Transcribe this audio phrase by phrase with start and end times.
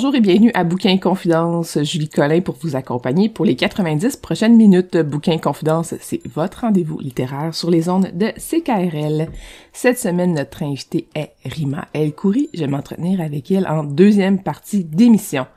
[0.00, 1.82] Bonjour et bienvenue à Bouquin Confidence.
[1.82, 4.96] Julie Collin pour vous accompagner pour les 90 prochaines minutes.
[4.96, 9.28] Bouquin Confidence, c'est votre rendez-vous littéraire sur les ondes de CKRL.
[9.72, 12.48] Cette semaine, notre invitée est Rima El Khoury.
[12.54, 15.48] Je vais m'entretenir avec elle en deuxième partie d'émission.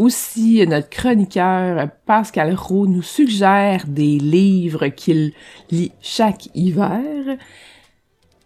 [0.00, 5.32] Aussi, notre chroniqueur Pascal Roux nous suggère des livres qu'il
[5.70, 7.36] lit chaque hiver.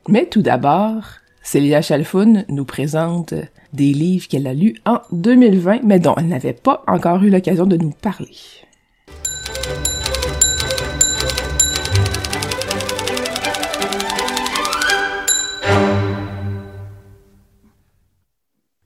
[0.07, 1.05] Mais tout d'abord,
[1.43, 3.35] Célia Chalfoun nous présente
[3.73, 7.67] des livres qu'elle a lus en 2020, mais dont elle n'avait pas encore eu l'occasion
[7.67, 8.37] de nous parler.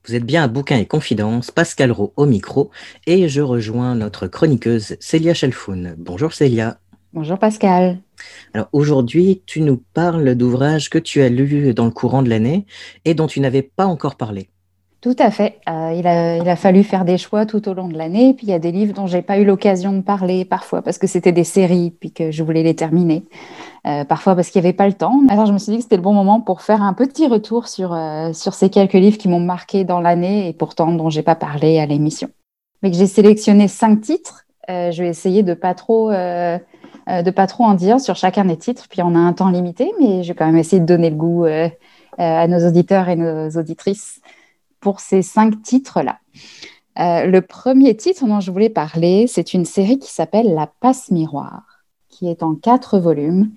[0.07, 2.71] Vous êtes bien à Bouquin et Confidence, Pascal Rowe au micro,
[3.07, 5.95] et je rejoins notre chroniqueuse Célia Chalfoun.
[5.99, 6.79] Bonjour Célia.
[7.15, 7.99] Bonjour Pascal.
[8.55, 12.67] Alors aujourd'hui, tu nous parles d'ouvrages que tu as lus dans le courant de l'année
[13.05, 14.49] et dont tu n'avais pas encore parlé.
[15.01, 15.61] Tout à fait.
[15.69, 18.35] Euh, il, a, fallu faire des choix tout au long de l'année.
[18.35, 20.99] Puis il y a des livres dont j'ai pas eu l'occasion de parler parfois parce
[20.99, 23.23] que c'était des séries puis que je voulais les terminer.
[23.87, 25.21] Euh, parfois parce qu'il n'y avait pas le temps.
[25.29, 27.69] Alors je me suis dit que c'était le bon moment pour faire un petit retour
[27.69, 31.23] sur, euh, sur ces quelques livres qui m'ont marqué dans l'année et pourtant dont j'ai
[31.23, 32.29] pas parlé à l'émission.
[32.83, 34.47] Mais que j'ai sélectionné cinq titres.
[34.69, 36.11] je vais essayer de pas trop
[37.07, 38.87] de pas trop en dire sur chacun des titres.
[38.89, 41.17] Puis on a un temps limité, mais je vais quand même essayer de donner le
[41.17, 41.45] goût
[42.19, 44.21] à nos auditeurs et nos auditrices
[44.81, 46.19] pour ces cinq titres-là.
[46.99, 51.11] Euh, le premier titre dont je voulais parler, c'est une série qui s'appelle La Passe
[51.11, 53.51] Miroir, qui est en quatre volumes.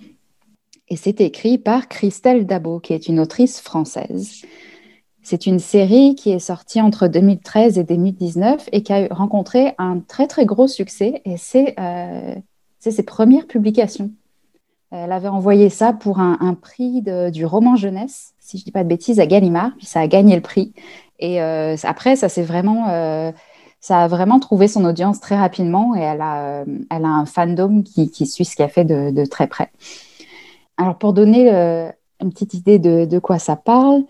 [0.90, 4.42] Et c'est écrit par Christelle Dabo, qui est une autrice française.
[5.22, 10.00] C'est une série qui est sortie entre 2013 et 2019 et qui a rencontré un
[10.00, 11.22] très très gros succès.
[11.26, 12.36] Et c'est euh,
[12.80, 14.12] ses premières publications.
[14.92, 18.84] Elle avait envoyé ça pour un, prix du roman jeunesse, si je ne dis pas
[18.84, 20.74] de bêtises, à Gallimard, puis ça a gagné le prix.
[21.20, 23.32] Et euh, après, ça vraiment, euh,
[23.82, 27.26] ça a vraiment trouvé son audience très rapidement et elle a, euh, elle a un
[27.26, 29.72] fandom qui, suit ce qu'elle fait de, très près.
[30.78, 31.50] Alors, pour donner
[32.22, 34.04] une petite idée de, de, quoi ça parle,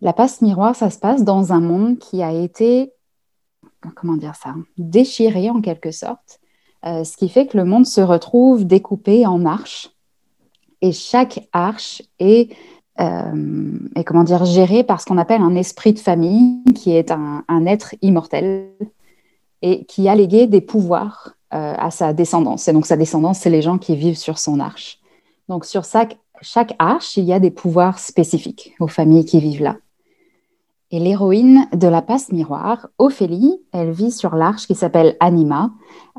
[0.00, 2.92] la passe miroir, ça se passe dans un monde qui a été,
[3.96, 6.40] comment dire ça, déchiré en quelque sorte,
[6.84, 9.90] ce qui fait que le monde se retrouve découpé en arches
[10.84, 12.50] et chaque arche est
[13.00, 17.66] euh, comment dire, géré par ce qu'on appelle un esprit de famille, qui est un,
[17.66, 18.68] être immortel
[19.62, 22.68] et qui a légué des pouvoirs euh, à sa descendance.
[22.68, 25.00] Et donc sa descendance, c'est les gens qui vivent sur son arche.
[25.48, 29.76] Donc sur chaque arche, il y a des pouvoirs spécifiques aux familles qui vivent là.
[30.90, 35.70] Et l'héroïne de la passe miroir, Ophélie, elle vit sur l'arche qui s'appelle Anima.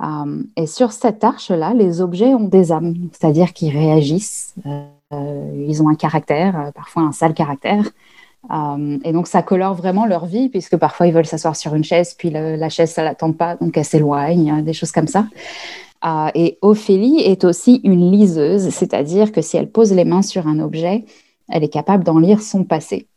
[0.04, 4.56] Euh, et sur cette arche-là, les objets ont des âmes, c'est-à-dire qu'ils réagissent.
[5.14, 7.86] Euh, ils ont un caractère, euh, parfois un sale caractère.
[9.04, 12.14] Et donc, ça colore vraiment leur vie, puisque parfois, ils veulent s'asseoir sur une chaise,
[12.14, 15.26] puis la chaise, ça l'attend pas, donc elle s'éloigne, des choses comme ça.
[16.36, 20.60] et Ophélie est aussi une liseuse, c'est-à-dire que si elle pose les mains sur un
[20.60, 21.06] objet,
[21.50, 23.08] elle est capable d'en lire son passé.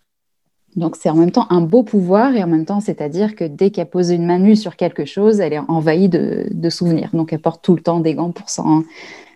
[0.79, 3.71] Donc, c'est en même temps un beau pouvoir, et en même temps, c'est-à-dire que dès
[3.71, 7.11] qu'elle pose une main nue sur quelque chose, elle est envahie de, de souvenirs.
[7.13, 8.85] Donc, elle porte tout le temps des gants pour s'en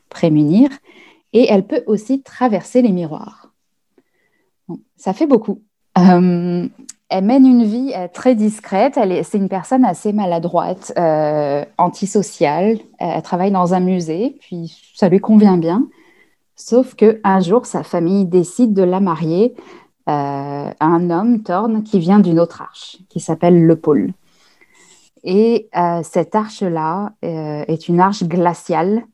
[0.08, 0.68] prémunir
[1.32, 3.50] et elle peut aussi traverser les miroirs.
[4.96, 5.60] ça fait beaucoup.
[5.98, 6.68] Euh,
[7.08, 8.98] elle mène une vie euh, très discrète.
[9.24, 12.78] C'est une personne assez maladroite, euh, antisociale.
[12.98, 15.88] Elle travaille dans un musée, puis ça lui convient bien.
[16.54, 19.54] Sauf qu'un jour, sa famille décide de la marier
[20.06, 24.12] un homme, Thorne, qui vient d'une autre arche, qui s'appelle Le Pôle.
[25.24, 25.68] Et
[26.02, 29.04] cette arche-là est une arche glaciale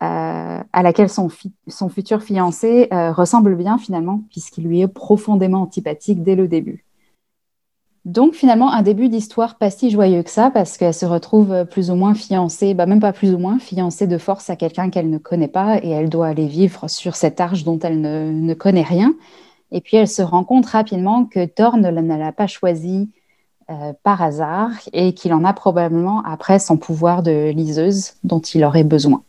[0.00, 1.28] à laquelle son,
[1.68, 6.84] son futur fiancé ressemble bien finalement, puisqu'il lui est profondément antipathique dès le début.
[8.04, 11.90] Donc finalement, un début d'histoire pas si joyeux que ça, parce qu'elle se retrouve plus
[11.90, 15.08] ou moins fiancée, bah même pas plus ou moins, fiancée de force à quelqu'un qu'elle
[15.08, 18.82] ne connaît pas, et elle doit aller vivre sur cette arche dont elle ne, connaît
[18.82, 19.14] rien.
[19.70, 23.10] Et puis elle se rend compte rapidement que Thor ne, l'a pas choisi
[23.70, 28.62] euh, par hasard, et qu'il en a probablement après son pouvoir de liseuse dont il
[28.64, 29.24] aurait besoin.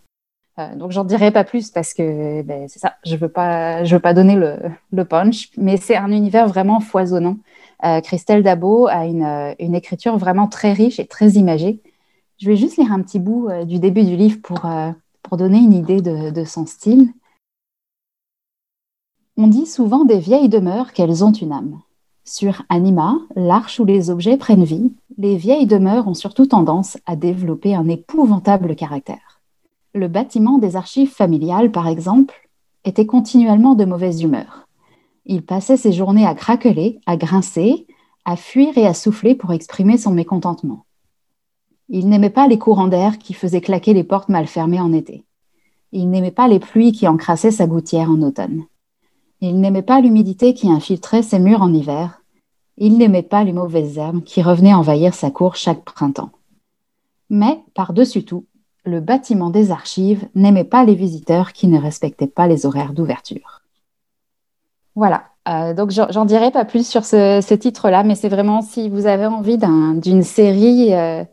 [0.57, 3.95] Euh, donc j'en dirai pas plus parce que ben, c'est ça, je veux pas, je
[3.95, 7.37] veux pas donner le, punch, mais c'est un univers vraiment foisonnant
[7.83, 11.81] euh, Christelle Dabo a euh, une, écriture vraiment très riche et très imagée.
[12.37, 14.65] Je vais juste lire un petit bout du début du livre pour,
[15.23, 17.13] pour donner une idée de, son style.
[19.37, 21.81] On dit souvent des vieilles demeures qu'elles ont une âme.
[22.23, 27.17] Sur Anima, l'arche où les objets prennent vie, les vieilles demeures ont surtout tendance à
[27.17, 29.41] développer un épouvantable caractère.
[29.93, 32.49] Le bâtiment des archives familiales, par exemple,
[32.85, 34.69] était continuellement de mauvaise humeur.
[35.25, 37.87] Il passait ses journées à craqueler, à grincer,
[38.23, 40.85] à fuir et à souffler pour exprimer son mécontentement.
[41.89, 45.25] Il n'aimait pas les courants d'air qui faisaient claquer les portes mal fermées en été.
[45.91, 48.63] Il n'aimait pas les pluies qui encrassaient sa gouttière en automne.
[49.47, 52.21] Il n'aimait pas l'humidité qui infiltrait ses murs en hiver.
[52.77, 56.31] Il n'aimait pas les mauvaises herbes qui revenaient envahir sa cour chaque printemps.
[57.29, 58.45] Mais, par-dessus tout,
[58.85, 63.61] le bâtiment des archives n'aimait pas les visiteurs qui ne respectaient pas les horaires d'ouverture.
[64.95, 65.25] Voilà.
[65.47, 69.27] Euh, donc, j'en dirai pas plus sur ce, titre-là, mais c'est vraiment si vous avez
[69.27, 71.23] envie d'une série euh,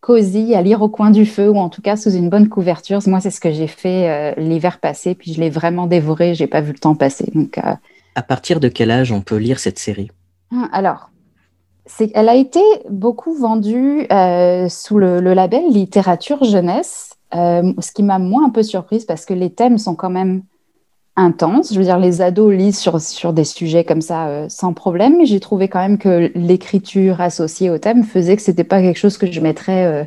[0.00, 3.00] cosy à lire au coin du feu ou en tout cas sous une bonne couverture.
[3.06, 6.34] Moi, c'est ce que j'ai fait euh, l'hiver passé, puis je l'ai vraiment dévoré.
[6.34, 7.30] J'ai pas vu le temps passer.
[7.34, 10.10] Donc, à partir de quel âge on peut lire cette série?
[10.52, 11.10] Ah, Alors,
[12.14, 12.60] elle a été
[12.90, 14.06] beaucoup vendue
[14.68, 19.34] sous le, le, label littérature jeunesse, ce qui m'a moins un peu surprise parce que
[19.34, 20.42] les thèmes sont quand même
[21.18, 21.72] intense.
[21.72, 25.18] Je veux dire, les ados lisent sur, sur des sujets comme ça euh, sans problème,
[25.18, 28.98] mais j'ai trouvé quand même que l'écriture associée au thème faisait que c'était pas quelque
[28.98, 30.04] chose que je mettrais euh,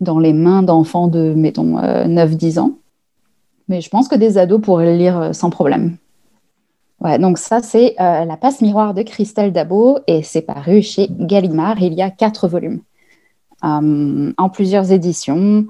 [0.00, 2.72] dans les mains d'enfants de, mettons, 9-10 euh, ans.
[3.68, 5.96] Mais je pense que des ados pourraient le lire sans problème.
[7.00, 11.80] Ouais, donc ça, c'est La passe miroir de Christelle Dabo et c'est paru chez Gallimard.
[11.82, 12.80] Il y a quatre volumes.
[13.62, 15.66] En plusieurs éditions.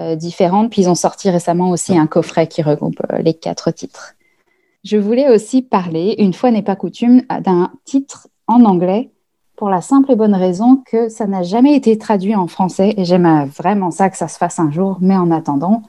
[0.00, 0.70] Euh, différentes.
[0.70, 4.14] Puis ils ont sorti récemment aussi un coffret qui regroupe euh, les quatre titres.
[4.84, 9.10] Je voulais aussi parler, une fois n'est pas coutume, d'un titre en anglais
[9.54, 13.04] pour la simple et bonne raison que ça n'a jamais été traduit en français et
[13.04, 14.96] j'aime vraiment ça que ça se fasse un jour.
[15.02, 15.82] Mais en attendant,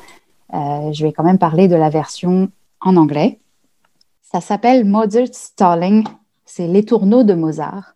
[0.53, 2.50] euh, je vais quand même parler de la version
[2.81, 3.39] en anglais.
[4.21, 6.03] Ça s'appelle Mozart's Stalling,
[6.44, 7.93] c'est Les tourneaux de Mozart.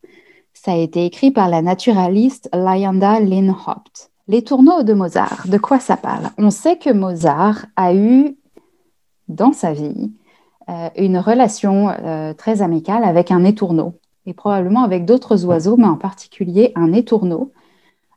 [0.63, 4.11] Ça a été écrit par la naturaliste Lyanda Lynn Hopt.
[4.27, 6.29] Les tourneaux de Mozart, de quoi ça parle?
[6.37, 8.35] On sait que Mozart a eu
[9.29, 10.11] dans sa vie
[10.69, 13.93] euh, une relation euh, très amicale avec un étourneau
[14.25, 17.53] et probablement avec d'autres oiseaux, mais en particulier un étourneau.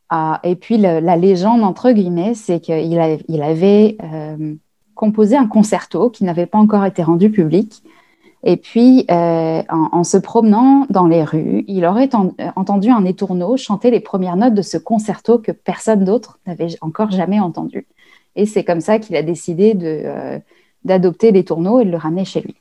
[0.09, 4.55] Ah, et puis la légende, entre guillemets, c'est qu'il avait euh,
[4.95, 7.83] composé un concerto qui n'avait pas encore été rendu public
[8.43, 12.09] et puis, euh, en, se promenant dans les rues, il aurait
[12.57, 17.11] entendu un étourneau chanter les premières notes de ce concerto que personne d'autre n'avait encore
[17.11, 17.87] jamais entendu.
[18.37, 20.39] Et c'est comme ça qu'il a décidé euh,
[20.85, 22.55] d'adopter l'étourneau et de le ramener chez lui.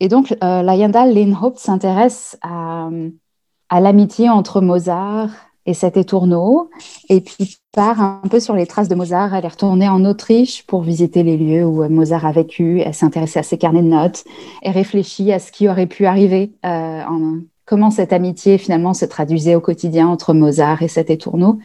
[0.00, 5.30] Et donc, euh, Lynhope s'intéresse à l'amitié entre Mozart
[5.66, 6.70] et cet étourneau,
[7.08, 9.34] et puis part un peu sur les traces de Mozart.
[9.34, 12.80] Elle est retournée en Autriche pour visiter les lieux où Mozart a vécu.
[12.80, 14.24] Elle s'intéressait à ses carnets de notes.
[14.62, 19.04] Elle réfléchit à ce qui aurait pu arriver, euh, en, comment cette amitié finalement se
[19.04, 21.58] traduisait au quotidien entre Mozart et cet étourneau.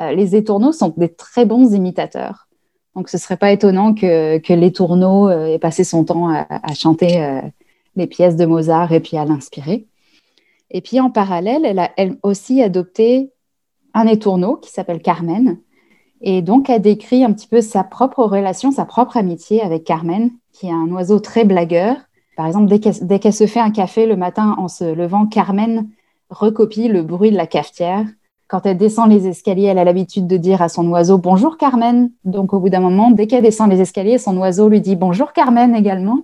[0.00, 2.48] Euh, les étourneaux sont des très bons imitateurs.
[2.96, 7.40] Donc ce serait pas étonnant que, que l'étourneau euh, ait passé son temps à chanter
[7.96, 9.86] les pièces de Mozart et puis à l'inspirer.
[10.72, 13.30] Et puis en parallèle, elle a elle aussi adopté
[13.94, 15.58] un étourneau qui s'appelle Carmen.
[16.22, 20.30] Et donc, elle décrit un petit peu sa propre relation, sa propre amitié avec Carmen,
[20.52, 21.96] qui est un oiseau très blagueur.
[22.36, 25.88] Par exemple, dès qu'elle se fait un café le matin en se levant, Carmen
[26.30, 28.06] recopie le bruit de la cafetière.
[28.48, 32.10] Quand elle descend les escaliers, elle a l'habitude de dire à son oiseau Bonjour Carmen.
[32.24, 35.32] Donc, au bout d'un moment, dès qu'elle descend les escaliers, son oiseau lui dit Bonjour
[35.32, 36.20] Carmen également.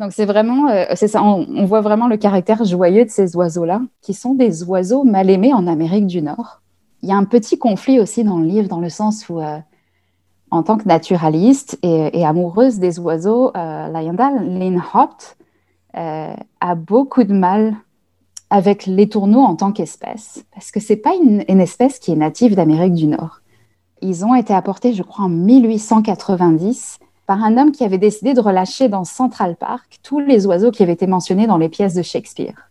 [0.00, 4.12] Donc c'est vraiment, euh, ça, on, voit vraiment le caractère joyeux de ces oiseaux-là, qui
[4.12, 6.62] sont des oiseaux mal aimés en Amérique du Nord.
[7.02, 9.58] Il y a un petit conflit aussi dans le livre, dans le sens où, euh,
[10.50, 15.36] en tant que naturaliste et, amoureuse des oiseaux, euh, Lynn Hopt
[15.96, 17.76] euh, a beaucoup de mal
[18.50, 22.54] avec les tourneaux en tant qu'espèce, parce que c'est pas une, espèce qui est native
[22.54, 23.40] d'Amérique du Nord.
[24.00, 28.40] Ils ont été apportés, je crois, en 1890 par un homme qui avait décidé de
[28.40, 32.02] relâcher dans Central Park tous les oiseaux qui avaient été mentionnés dans les pièces de
[32.02, 32.70] Shakespeare.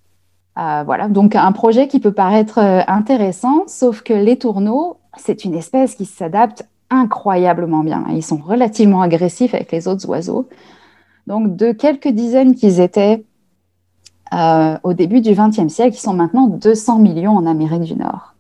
[0.60, 5.46] Euh, voilà, donc un projet qui peut paraître euh, intéressant, sauf que les tourneaux, c'est
[5.46, 8.06] une espèce qui s'adapte incroyablement bien.
[8.12, 10.48] Ils sont relativement agressifs avec les autres oiseaux.
[11.26, 13.24] Donc, de quelques dizaines qu'ils étaient
[14.34, 18.36] euh, au début du XXe siècle, ils sont maintenant 200 millions en Amérique du Nord.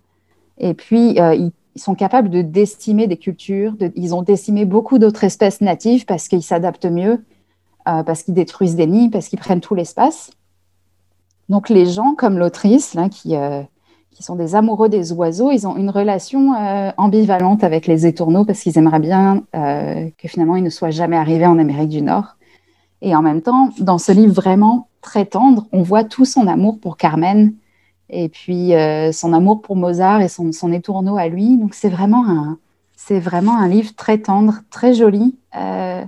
[0.60, 3.76] Et puis, ils, sont capables de décimer des cultures.
[3.96, 7.24] ils ont décimé beaucoup d'autres espèces natives parce qu'ils s'adaptent mieux,
[7.88, 10.32] euh, parce qu'ils détruisent des nids, parce qu'ils prennent tout l'espace.
[11.50, 13.36] Donc, les gens comme l'autrice, qui,
[14.12, 16.54] qui sont des amoureux des oiseaux, ils ont une relation
[16.98, 21.46] ambivalente avec les étourneaux parce qu'ils aimeraient bien que finalement ils ne soient jamais arrivés
[21.46, 22.38] en Amérique du Nord.
[23.04, 26.80] Et en même temps, dans ce livre vraiment très tendre, on voit tout son amour
[26.80, 27.54] pour Carmen
[28.14, 31.58] et puis euh, son amour pour Mozart et son, étourneau à lui.
[31.58, 32.58] Donc c'est vraiment un,
[32.96, 36.04] c'est vraiment un livre très tendre, très joli, euh,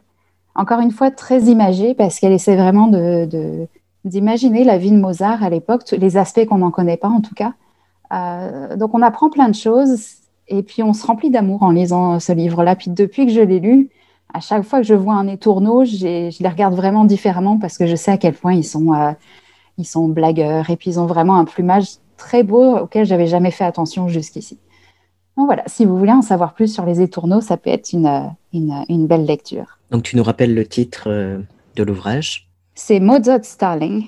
[0.54, 2.90] encore une fois très imagé parce qu'elle essaie vraiment
[4.06, 7.36] d'imaginer la vie de Mozart à l'époque, les aspects qu'on n'en connaît pas en tout
[7.36, 7.54] cas.
[8.14, 10.06] Euh, donc on apprend plein de choses
[10.48, 12.76] et puis on se remplit d'amour en lisant ce livre-là.
[12.76, 13.90] Puis depuis que je l'ai lu,
[14.34, 16.06] à chaque fois que je vois un étourneau, je
[16.40, 18.94] les regarde vraiment différemment parce que je sais à quel point ils sont,
[19.78, 21.86] ils sont blagueurs et puis ils ont vraiment un plumage
[22.18, 24.58] très beau auquel j'avais jamais fait attention jusqu'ici.
[25.38, 28.34] Donc voilà, si vous voulez en savoir plus sur les étourneaux, ça peut être une,
[28.54, 29.80] une, belle lecture.
[29.92, 31.40] Donc tu nous rappelles le titre euh,
[31.76, 32.48] de l'ouvrage?
[32.74, 34.06] C'est Mozart Starling,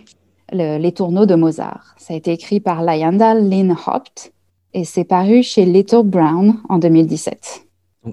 [0.51, 1.95] l'étourneau de Mozart.
[1.97, 4.31] Ça a été écrit par Lyanda Lynn Hopt
[4.73, 7.66] et c'est paru chez Little Brown en 2017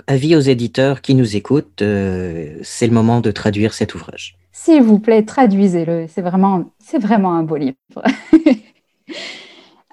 [0.07, 4.37] avis aux éditeurs qui nous écoutent, euh, c'est le moment de traduire cet ouvrage.
[4.53, 6.07] S'il vous plaît, traduisez-le.
[6.09, 7.77] C'est vraiment, c'est vraiment un beau livre.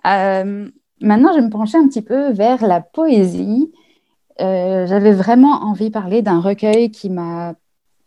[0.08, 0.68] Euh,
[1.00, 3.72] maintenant, je vais me pencher un petit peu vers la poésie.
[4.40, 7.54] Euh, j'avais vraiment envie de parler d'un recueil qui m'a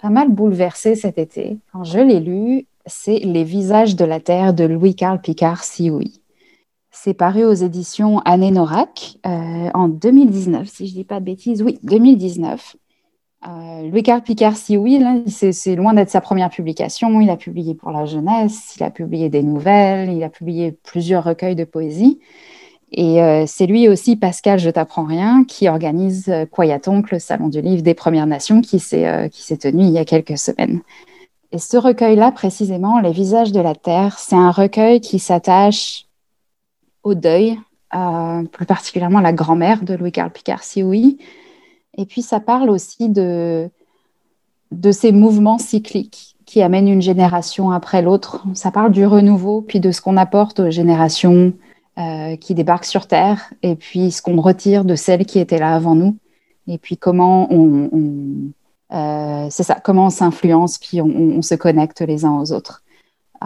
[0.02, 1.58] pas mal bouleversée cet été.
[1.72, 6.20] Quand je l'ai lu, c'est Les visages de la terre de Louis-Carl Picard Sioui.
[7.04, 11.26] C'est paru aux éditions Anne Norac euh, en 2019, si je ne dis pas de
[11.26, 11.62] bêtises.
[11.62, 12.76] Oui, 2019.
[13.46, 17.20] Euh, Louis-Carl Picard, si oui, c'est loin d'être sa première publication.
[17.20, 21.24] Il a publié pour la jeunesse, il a publié des nouvelles, il a publié plusieurs
[21.24, 22.20] recueils de poésie.
[22.90, 27.60] Et euh, c'est lui aussi, Pascal Je t'apprends rien, qui organise Quayatonc, le Salon du
[27.60, 29.28] Livre des Premières Nations, qui s'est
[29.60, 30.80] tenu il y a quelques semaines.
[31.52, 36.06] Et ce recueil-là, précisément, Les visages de la Terre, c'est un recueil qui s'attache
[37.04, 37.58] au deuil,
[38.52, 41.18] plus particulièrement la grand-mère de Louis-Carl Picard Sioui.
[41.96, 43.70] Et puis ça parle aussi de,
[44.72, 48.44] de ces mouvements cycliques qui amènent une génération après l'autre.
[48.54, 51.52] Ça parle du renouveau, puis de ce qu'on apporte aux générations
[51.98, 55.74] euh, qui débarquent sur Terre, et puis ce qu'on retire de celles qui étaient là
[55.74, 56.16] avant nous,
[56.66, 57.88] et puis comment on,
[58.92, 62.82] euh, ça, comment on s'influence, puis on, se connecte les uns aux autres.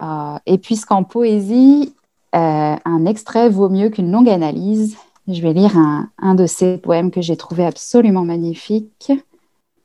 [0.03, 1.95] Euh, et puisqu'en poésie,
[2.35, 4.97] euh, un extrait vaut mieux qu'une longue analyse.
[5.29, 9.13] Je vais lire un, de ces poèmes que j'ai trouvé absolument magnifique.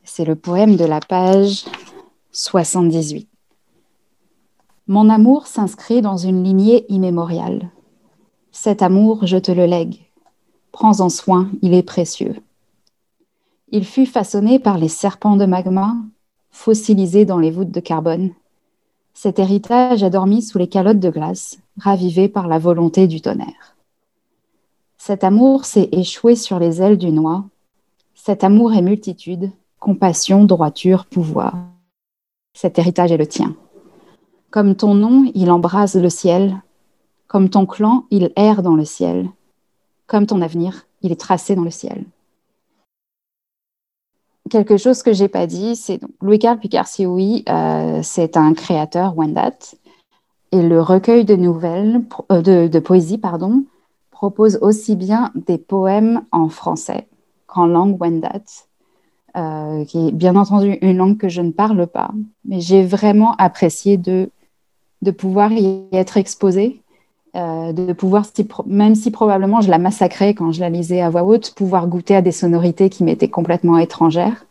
[0.03, 1.65] C'est le poème de la page
[2.31, 3.27] 78.
[4.87, 7.69] Mon amour s'inscrit dans une lignée immémoriale.
[8.51, 9.99] Cet amour, je te le lègue.
[10.71, 12.35] Prends-en soin, il est précieux.
[13.71, 15.95] Il fut façonné par les serpents de magma,
[16.51, 18.31] fossilisé dans les voûtes de carbone.
[19.13, 23.75] Cet héritage a dormi sous les calottes de glace, ravivé par la volonté du tonnerre.
[24.97, 27.45] Cet amour s'est échoué sur les ailes du noix.
[28.15, 31.55] Cet amour est multitude, compassion, droiture, pouvoir.
[32.53, 33.55] Cet héritage est le tien.
[34.51, 36.61] Comme ton nom, il embrase le ciel.
[37.27, 39.29] Comme ton clan, il erre dans le ciel.
[40.07, 42.05] Comme ton avenir, il est tracé dans le ciel
[44.53, 49.57] quelque chose que j'ai pas dit, c'est Louis-Carl Picard-Sioui, euh, c'est un créateur Wendat,
[50.53, 53.65] et le recueil de nouvelles, euh, de, poésie, pardon,
[54.11, 57.07] propose aussi bien des poèmes en français
[57.47, 58.43] qu'en langue Wendat,
[59.35, 62.11] euh, qui est bien entendu une langue que je ne parle pas,
[62.45, 64.29] mais j'ai vraiment apprécié de,
[65.01, 66.83] de pouvoir y être exposée
[67.35, 68.25] euh, de pouvoir,
[68.67, 72.15] même si probablement je la massacrais quand je la lisais à voix haute, pouvoir goûter
[72.15, 74.45] à des sonorités qui m'étaient complètement étrangères.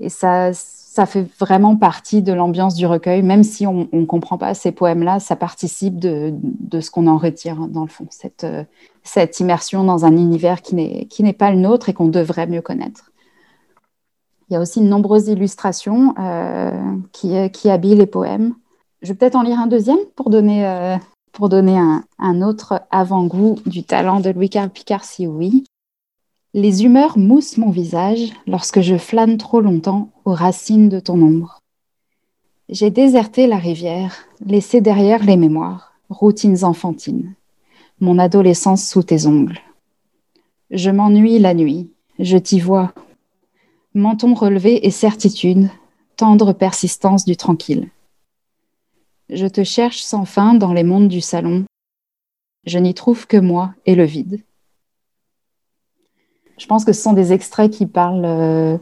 [0.00, 0.50] Et ça,
[0.90, 4.72] ça fait vraiment partie de l'ambiance du recueil, même si on ne comprend pas ces
[4.72, 6.34] poèmes-là, ça participe de,
[6.80, 8.64] ce qu'on en retire dans le fond, cette, euh,
[9.04, 13.12] cette immersion dans un univers qui n'est pas le nôtre et qu'on devrait mieux connaître.
[14.48, 16.72] Il y a aussi de nombreuses illustrations euh,
[17.12, 18.54] qui, habillent les poèmes.
[19.00, 20.98] Je vais peut-être en lire un deuxième pour donner
[21.30, 21.78] pour donner
[22.18, 25.62] un, autre avant-goût du talent de Louis-Carl Picard, si oui.
[26.52, 31.60] Les humeurs moussent mon visage lorsque je flâne trop longtemps aux racines de ton ombre.
[32.68, 37.34] J'ai déserté la rivière, laissé derrière les mémoires, routines enfantines,
[38.00, 39.60] mon adolescence sous tes ongles.
[40.72, 42.94] Je m'ennuie la nuit, je t'y vois.
[43.94, 45.68] Menton relevé et certitude,
[46.16, 47.90] tendre persistance du tranquille.
[49.28, 51.64] Je te cherche sans fin dans les mondes du salon.
[52.66, 54.42] Je n'y trouve que moi et le vide.
[56.60, 58.76] Je pense que ce sont des extraits qui parlent, euh,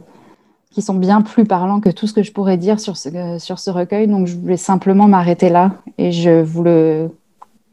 [0.69, 3.57] qui sont bien plus parlants que tout ce que je pourrais dire sur ce, sur
[3.57, 4.07] ce recueil.
[4.07, 7.09] Donc, je voulais simplement m'arrêter là et je vous le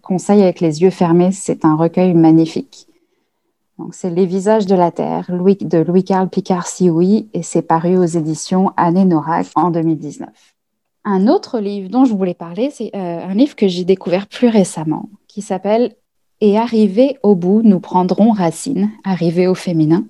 [0.03, 1.33] conseille avec les yeux fermés.
[1.33, 2.87] C'est un recueil magnifique.
[3.81, 8.71] Donc, c'est Les visages de la Terre de Louis-Carl Picard-Sioui et c'est paru aux éditions
[8.77, 10.29] Anne Norac en 2019.
[11.05, 14.49] Un autre livre dont je voulais parler, c'est euh, un livre que j'ai découvert plus
[14.49, 15.95] récemment, qui s'appelle
[16.41, 20.05] Et arrivé au bout, nous prendrons racine, arrivé au féminin.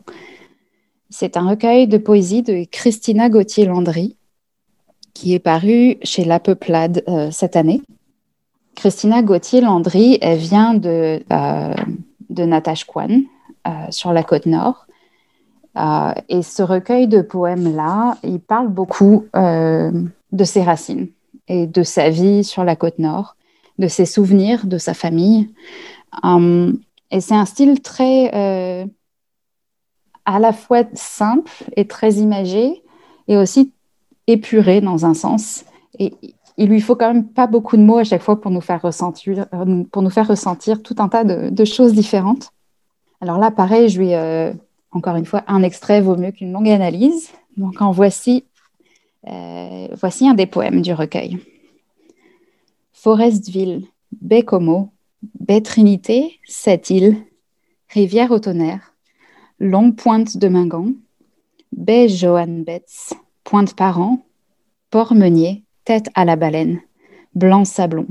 [1.08, 4.16] C'est un recueil de poésie de Christina Gauthier-Landry,
[5.14, 7.82] qui est paru chez La Peuplade euh, cette année.
[8.74, 11.74] Christina Gauthier-Landry, vient de, euh,
[12.28, 13.22] de Natasha Kwan,
[13.90, 14.86] sur la côte nord.
[16.28, 21.08] et ce recueil de poèmes-là, il parle beaucoup de ses racines
[21.48, 23.36] et de sa vie sur la côte nord,
[23.78, 25.50] de ses souvenirs, de sa famille.
[26.22, 26.80] Hum,
[27.10, 28.86] et c'est un style très euh,
[30.24, 32.82] à la fois simple et très imagé
[33.28, 33.72] et aussi
[34.26, 35.64] épuré dans un sens.
[35.98, 36.12] Et
[36.56, 38.82] il lui faut quand même pas beaucoup de mots à chaque fois pour nous faire
[38.82, 39.46] ressentir,
[39.92, 42.50] pour nous faire ressentir tout un tas de, choses différentes.
[43.20, 44.52] Alors là, pareil, je lui, euh,
[44.90, 47.30] encore une fois, un extrait vaut mieux qu'une longue analyse.
[47.56, 48.44] Donc en voici
[49.28, 51.38] euh, voici un des poèmes du recueil.
[52.92, 54.92] Forestville, baie Como,
[55.22, 57.16] baie Trinité, cette île,
[57.88, 58.94] rivière au tonnerre,
[59.58, 60.92] longue pointe de Mingan,
[61.72, 63.14] baie Johan Betts,
[63.44, 64.24] pointe Parent,
[64.90, 66.80] port Meunier, tête à la baleine,
[67.34, 68.06] blanc sablon.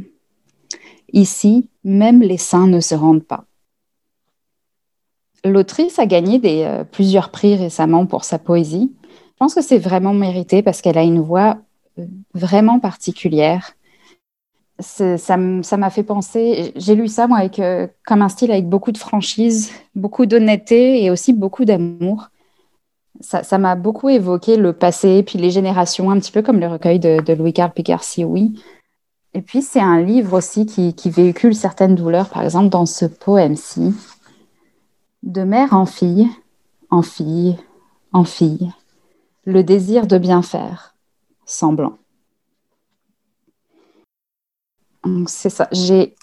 [1.13, 3.45] Ici, même les saints ne se rendent pas.
[5.43, 8.91] L'autrice a gagné euh, plusieurs prix récemment pour sa poésie,
[9.35, 11.57] je pense que c'est vraiment mérité parce qu'elle a une voix
[11.99, 13.73] euh, vraiment particulière.
[14.79, 18.91] Ça m'a fait penser, j'ai lu ça moi avec, euh, comme un style avec beaucoup
[18.91, 22.29] de franchise, beaucoup d'honnêteté et aussi beaucoup d'amour.
[23.21, 26.99] Ça m'a beaucoup évoqué le passé, puis les générations, un petit peu comme le recueil
[26.99, 28.61] de, Louis-Carl Picard-Sioui.
[29.33, 33.93] Et puis c'est un livre aussi qui véhicule certaines douleurs, par exemple dans ce poème-ci.
[35.23, 36.27] De mère en fille,
[36.89, 37.55] en fille,
[38.11, 38.69] en fille
[39.45, 40.95] le désir de bien faire,
[41.45, 41.97] semblant.
[45.27, 45.67] C'est ça.
[45.71, 46.15] J'ai,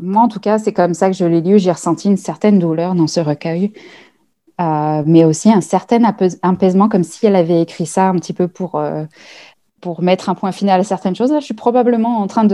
[0.00, 1.58] moi, en tout cas, c'est comme ça que je l'ai lu.
[1.58, 3.72] J'ai ressenti une certaine douleur dans ce recueil,
[4.60, 8.48] euh, mais aussi un certain apaisement, comme si elle avait écrit ça un petit peu
[8.48, 9.04] pour, euh,
[9.80, 11.32] pour mettre un point final à certaines choses.
[11.32, 12.46] Là, je suis probablement en train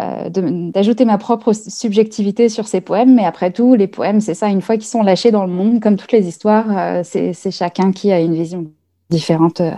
[0.00, 4.48] euh, d'ajouter ma propre subjectivité sur ces poèmes, mais après tout, les poèmes, c'est ça,
[4.48, 7.90] une fois qu'ils sont lâchés dans le monde, comme toutes les histoires, euh, c'est chacun
[7.90, 8.66] qui a une vision
[9.10, 9.72] différente euh,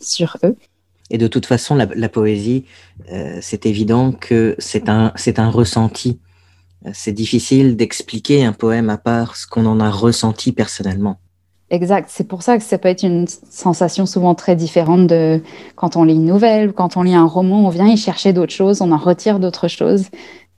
[0.00, 0.56] sur eux.
[1.10, 2.64] Et de toute façon, la, poésie,
[3.40, 6.18] c'est évident que c'est un, un ressenti.
[6.92, 11.18] C'est difficile d'expliquer un poème à part ce qu'on en a ressenti personnellement.
[11.70, 12.08] Exact.
[12.12, 15.42] C'est pour ça que ça peut être une sensation souvent très différente de
[15.74, 18.52] quand on lit une nouvelle, quand on lit un roman, on vient y chercher d'autres
[18.52, 20.06] choses, on en retire d'autres choses.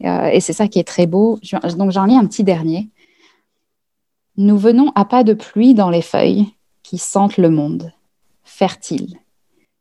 [0.05, 1.39] Euh, et c'est ça qui est très beau.
[1.77, 2.91] Donc j'en lis un petit dernier.
[4.37, 6.47] Nous venons à pas de pluie dans les feuilles
[6.83, 7.91] qui sentent le monde,
[8.45, 9.19] fertile,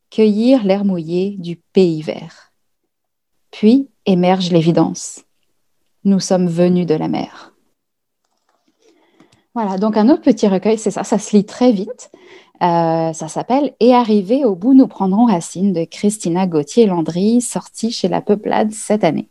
[0.10, 2.52] cueillir l'air mouillé du pays vert.
[3.52, 5.24] Puis émerge l'évidence.
[6.04, 7.54] Nous sommes venus de la mer.
[9.54, 12.12] Voilà, donc un autre petit recueil, c'est ça, ça se lit très vite.
[12.62, 18.08] Euh, ça s'appelle Et arrivé au bout, nous prendrons racine de Christina Gauthier-Landry, sorti chez
[18.08, 19.30] La Peuplade cette année.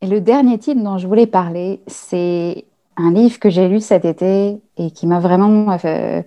[0.00, 2.64] Et le dernier titre dont je voulais parler, c'est
[2.96, 6.22] un livre que j'ai lu cet été et qui m'a vraiment euh,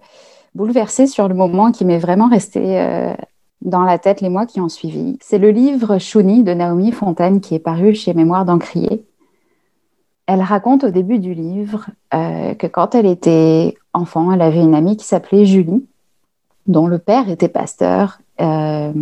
[0.56, 3.14] bouleversée sur le moment, qui m'est vraiment resté euh,
[3.64, 5.18] dans la tête les mois qui ont suivi.
[5.22, 9.06] C'est le livre Chouni de Naomi Fontaine qui est paru chez Mémoire d'Encrier
[10.26, 14.76] elle raconte au début du livre euh, que quand elle était enfant, elle avait une
[14.76, 15.86] amie qui s'appelait Julie,
[16.66, 18.94] dont le père était pasteur euh,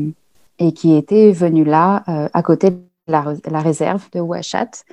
[0.58, 4.84] et qui était venue là, euh, à côté de la, réserve de Ouachat,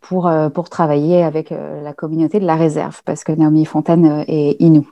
[0.00, 4.88] pour, pour travailler avec la communauté de la réserve, parce que Naomi Fontaine est Inou.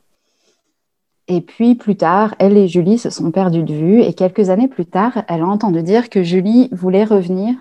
[1.27, 4.69] Et puis plus tard, elle et Julie se sont perdues de vue et quelques années
[4.69, 7.55] plus tard, elle a entendu dire que Julie voulait revenir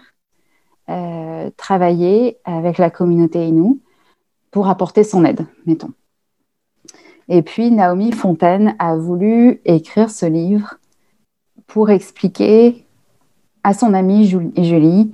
[0.89, 3.79] euh, travailler avec la communauté Innu
[4.51, 5.91] pour apporter son aide, mettons.
[7.29, 10.75] Et puis Naomi Fontaine a voulu écrire ce livre
[11.67, 12.85] pour expliquer
[13.63, 15.13] à son amie Julie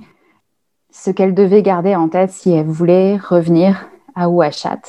[0.90, 4.80] ce qu'elle devait garder en tête si elle voulait revenir à Ouachat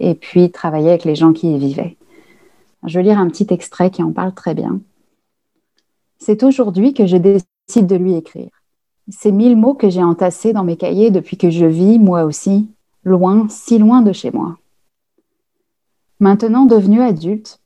[0.00, 1.96] et puis travailler avec les gens qui y vivaient.
[2.86, 4.80] Je vais lire un petit extrait qui en parle très bien.
[6.18, 8.50] C'est aujourd'hui que je décide de lui écrire.
[9.08, 12.68] Ces mille mots que j'ai entassés dans mes cahiers depuis que je vis, moi aussi,
[13.04, 14.56] loin, si loin de chez moi.
[16.20, 17.60] Maintenant devenue adulte,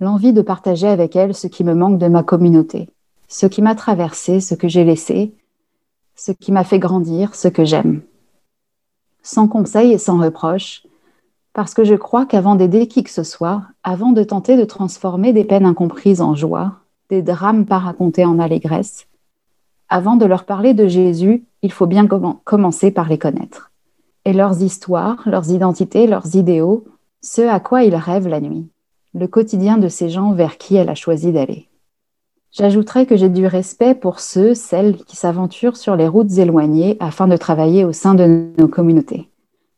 [0.00, 2.88] l'envie de partager avec elle ce qui me manque de ma communauté,
[3.28, 5.34] ce qui m'a traversé, ce que j'ai laissé,
[6.16, 8.02] ce qui m'a fait grandir, ce que j'aime.
[9.22, 10.84] Sans conseil et sans reproche,
[11.52, 15.32] parce que je crois qu'avant d'aider qui que ce soit, avant de tenter de transformer
[15.32, 16.74] des peines incomprises en joie,
[17.08, 19.06] des drames pas racontés en allégresse,
[19.88, 23.72] avant de leur parler de Jésus, il faut bien commencer par les connaître.
[24.24, 26.84] Et leurs histoires, leurs identités, leurs idéaux,
[27.22, 28.68] ce à quoi ils rêvent la nuit,
[29.14, 31.68] le quotidien de ces gens vers qui elle a choisi d'aller.
[32.52, 37.28] J'ajouterai que j'ai du respect pour ceux, celles qui s'aventurent sur les routes éloignées afin
[37.28, 39.29] de travailler au sein de nos communautés.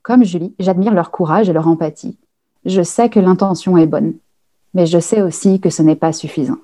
[0.02, 2.18] Comme Julie, j'admire leur courage et leur empathie.
[2.64, 4.14] Je sais que l'intention est bonne,
[4.74, 6.58] mais je sais aussi que ce n'est pas suffisant.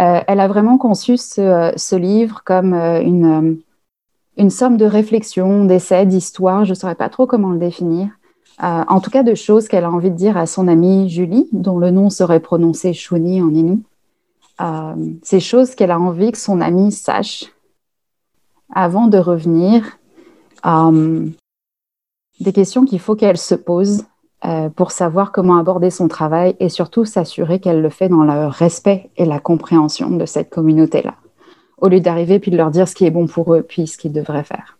[0.00, 3.58] Euh, elle a vraiment conçu ce, livre comme euh, une,
[4.36, 8.08] une, somme de réflexions, d'essais, d'histoires, je ne saurais pas trop comment le définir,
[8.62, 11.48] euh, en tout cas de choses qu'elle a envie de dire à son amie Julie,
[11.52, 13.82] dont le nom serait prononcé Shuni en Innu.
[15.22, 17.46] ces choses qu'elle a envie que son amie sache
[18.74, 19.98] avant de revenir
[20.66, 21.26] euh,
[22.40, 24.04] des questions qu'il faut qu'elle se pose
[24.44, 28.48] euh, pour savoir comment aborder son travail et surtout s'assurer qu'elle le fait dans le
[28.48, 31.14] respect et la compréhension de cette communauté-là,
[31.78, 33.96] au lieu d'arriver puis de leur dire ce qui est bon pour eux puis ce
[33.96, 34.78] qu'ils devraient faire.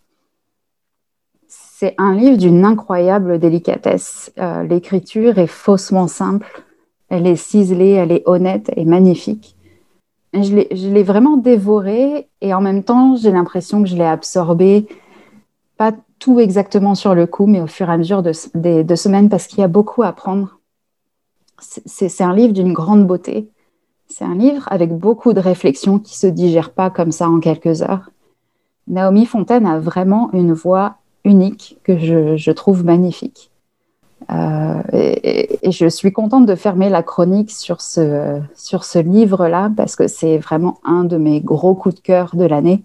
[1.47, 4.33] C'est un livre d'une incroyable délicatesse.
[4.37, 6.63] Euh, l'écriture est faussement simple,
[7.07, 9.55] elle est ciselée, elle est honnête et magnifique.
[10.33, 14.87] Je l'ai vraiment dévoré et en même temps, j'ai l'impression que je l'ai absorbé
[15.77, 19.47] pas tout exactement sur le coup, mais au fur et à mesure de, semaines, parce
[19.47, 20.59] qu'il y a beaucoup à apprendre.
[21.59, 23.49] C'est un livre d'une grande beauté.
[24.07, 27.81] C'est un livre avec beaucoup de réflexions qui se digèrent pas comme ça en quelques
[27.81, 28.09] heures.
[28.87, 33.49] Naomi Fontaine a vraiment une voix unique que je, trouve magnifique.
[34.31, 39.95] Euh, et, je suis contente de fermer la chronique sur ce, sur ce livre-là parce
[39.95, 42.83] que c'est vraiment un de mes gros coups de cœur de l'année.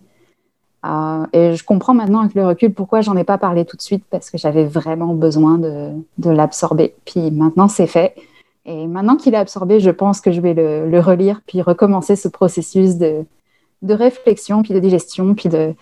[0.88, 3.82] Euh, et je comprends maintenant avec le recul pourquoi j'en ai pas parlé tout de
[3.82, 6.94] suite parce que j'avais vraiment besoin de, l'absorber.
[7.04, 8.14] Puis maintenant c'est fait.
[8.64, 12.28] Et maintenant qu'il est absorbé, je pense que je vais le, relire puis recommencer ce
[12.28, 13.24] processus de,
[13.82, 15.74] de, réflexion puis de digestion puis de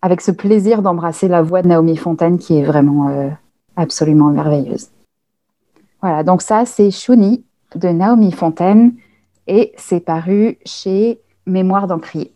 [0.00, 3.28] avec ce plaisir d'embrasser la voix de Naomi Fontaine qui est vraiment euh,
[3.76, 4.88] absolument merveilleuse.
[6.00, 7.44] Voilà, donc ça c'est Shuni
[7.76, 8.94] de Naomi Fontaine
[9.46, 12.32] et c'est paru chez Mémoire d'Encrier.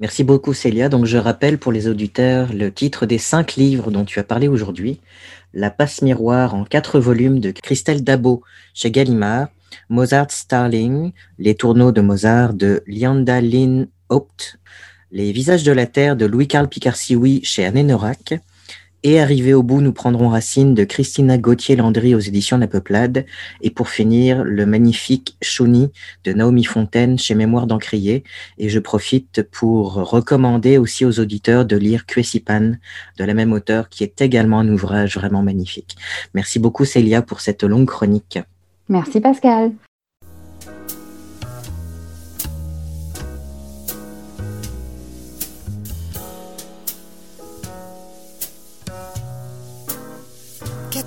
[0.00, 0.88] Merci beaucoup Célia.
[0.88, 4.46] Donc je rappelle pour les auditeurs le titre des cinq livres dont tu as parlé
[4.46, 5.00] aujourd'hui.
[5.52, 8.42] La passe miroir en quatre volumes de Christelle Dabo
[8.74, 9.48] chez Gallimard,
[9.88, 14.60] Mozart Starling, Les tourneaux de Mozart de Lianda Lynn Haupt,
[15.10, 18.34] Les visages de la terre de Louis-Carl Picard-Sioui chez Anne Norac,
[19.08, 23.24] et arrivé au bout, nous prendrons racine de Christina Gauthier-Landry aux éditions La Peuplade.
[23.62, 25.90] Et pour finir, le magnifique Chouni
[26.24, 28.22] de Naomi Fontaine chez Mémoire d'Encrier.
[28.58, 32.72] Et je profite pour recommander aussi aux auditeurs de lire Cuesipan
[33.18, 35.96] de la même auteur qui est également un ouvrage vraiment magnifique.
[36.34, 38.38] Merci beaucoup Célia pour cette longue chronique.
[38.90, 39.72] Merci Pascal.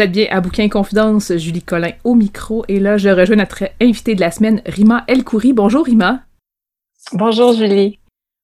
[0.00, 2.64] Vous êtes bien à Bouquin Confidence, Julie Collin au micro.
[2.68, 5.52] Et là, je rejoins notre invitée de la semaine, Rima Elkouri.
[5.52, 6.22] Bonjour Rima.
[7.12, 7.98] Bonjour Julie.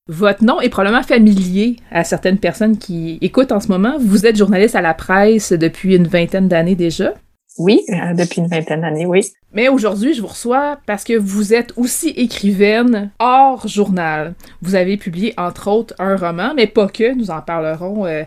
[0.07, 3.97] Votre nom est probablement familier à certaines personnes qui écoutent en ce moment.
[3.99, 7.15] Vous êtes journaliste à la presse depuis une vingtaine d'années déjà.
[7.57, 9.25] Oui, euh, depuis une vingtaine d'années, oui.
[9.55, 14.35] Mais aujourd'hui, je vous reçois parce que vous êtes aussi écrivaine hors journal.
[14.61, 18.05] Vous avez publié entre autres un roman, mais pas que, nous en parlerons.
[18.05, 18.25] Euh,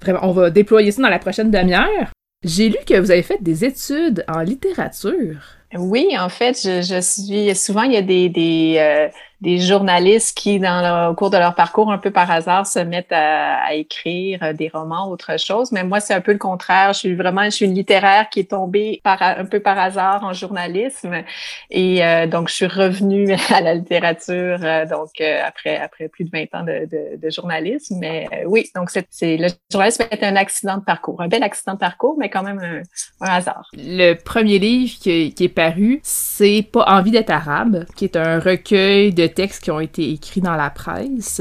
[0.00, 2.10] vraiment, on va déployer ça dans la prochaine demi-heure.
[2.44, 5.36] J'ai lu que vous avez fait des études en littérature.
[5.76, 9.08] Oui, en fait, je, je suis souvent il y a des, des euh,
[9.44, 13.12] des journalistes qui, dans au cours de leur parcours, un peu par hasard, se mettent
[13.12, 15.70] à, écrire euh, des romans, autre chose.
[15.70, 16.94] Mais moi, c'est un peu le contraire.
[16.94, 20.24] Je suis vraiment, je suis une littéraire qui est tombée par, un peu par hasard
[20.24, 21.22] en journalisme.
[21.70, 26.30] Et euh, donc, je suis revenue à la littérature, euh, donc après après plus de
[26.30, 27.98] 20 ans de, de, journalisme.
[28.00, 31.78] Mais oui, donc c'est le journalisme est un accident de parcours, un bel accident de
[31.78, 33.68] parcours, mais quand même un, un hasard.
[33.74, 38.38] Le premier livre qui, qui est paru, c'est Pas envie d'être arabe, qui est un
[38.38, 41.40] recueil de textes qui ont été écrits dans la presse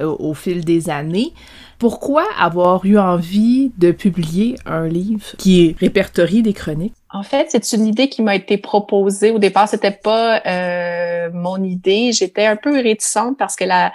[0.00, 1.32] euh, au fil des années.
[1.80, 6.92] Pourquoi avoir eu envie de publier un livre qui répertorie des chroniques?
[7.08, 9.30] En fait, c'est une idée qui m'a été proposée.
[9.30, 12.12] Au départ, c'était pas euh, mon idée.
[12.12, 13.92] J'étais un peu réticente parce que la,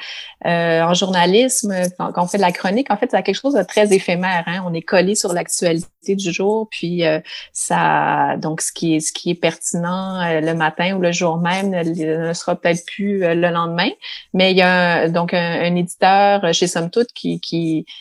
[0.47, 3.61] euh, en journalisme, quand, on fait de la chronique, en fait, c'est quelque chose de
[3.61, 4.43] très éphémère.
[4.47, 4.63] Hein?
[4.65, 7.19] On est collé sur l'actualité du jour, puis euh,
[7.53, 11.37] ça, donc ce qui est ce qui est pertinent euh, le matin ou le jour
[11.37, 13.89] même ne, sera peut-être plus euh, le lendemain.
[14.33, 17.93] Mais il y a donc un, éditeur chez Somme Toute qui, qui qui,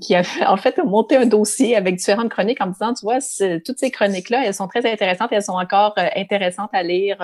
[0.00, 3.18] qui, a en fait monté un dossier avec différentes chroniques en me disant, tu vois,
[3.64, 7.18] toutes ces chroniques-là, elles sont très intéressantes, elles sont encore intéressantes à lire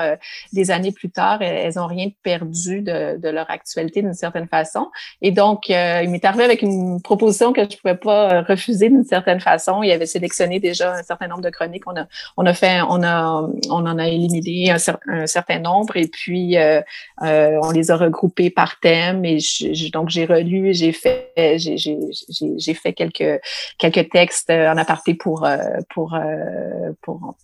[0.53, 1.43] des années plus tard.
[1.43, 4.91] Elles n'ont rien perdu de, de leur actualité d'une certaine façon
[5.23, 8.89] et donc, euh, il m'est arrivé avec une proposition que je pouvais pas euh, refuser
[8.89, 9.83] d'une certaine façon.
[9.83, 11.87] Il avait sélectionné déjà un certain nombre de chroniques.
[11.87, 14.79] On a, on a fait, on a, on en a éliminé un,
[15.27, 16.81] certain nombre et puis euh,
[17.21, 19.25] on les a regroupés par thème.
[19.25, 19.39] Et
[19.93, 21.99] donc, j'ai relu, j'ai fait, j'ai
[22.75, 23.41] fait quelques
[23.79, 25.49] quelques textes en aparté pour
[25.89, 26.19] pour
[27.03, 27.35] pour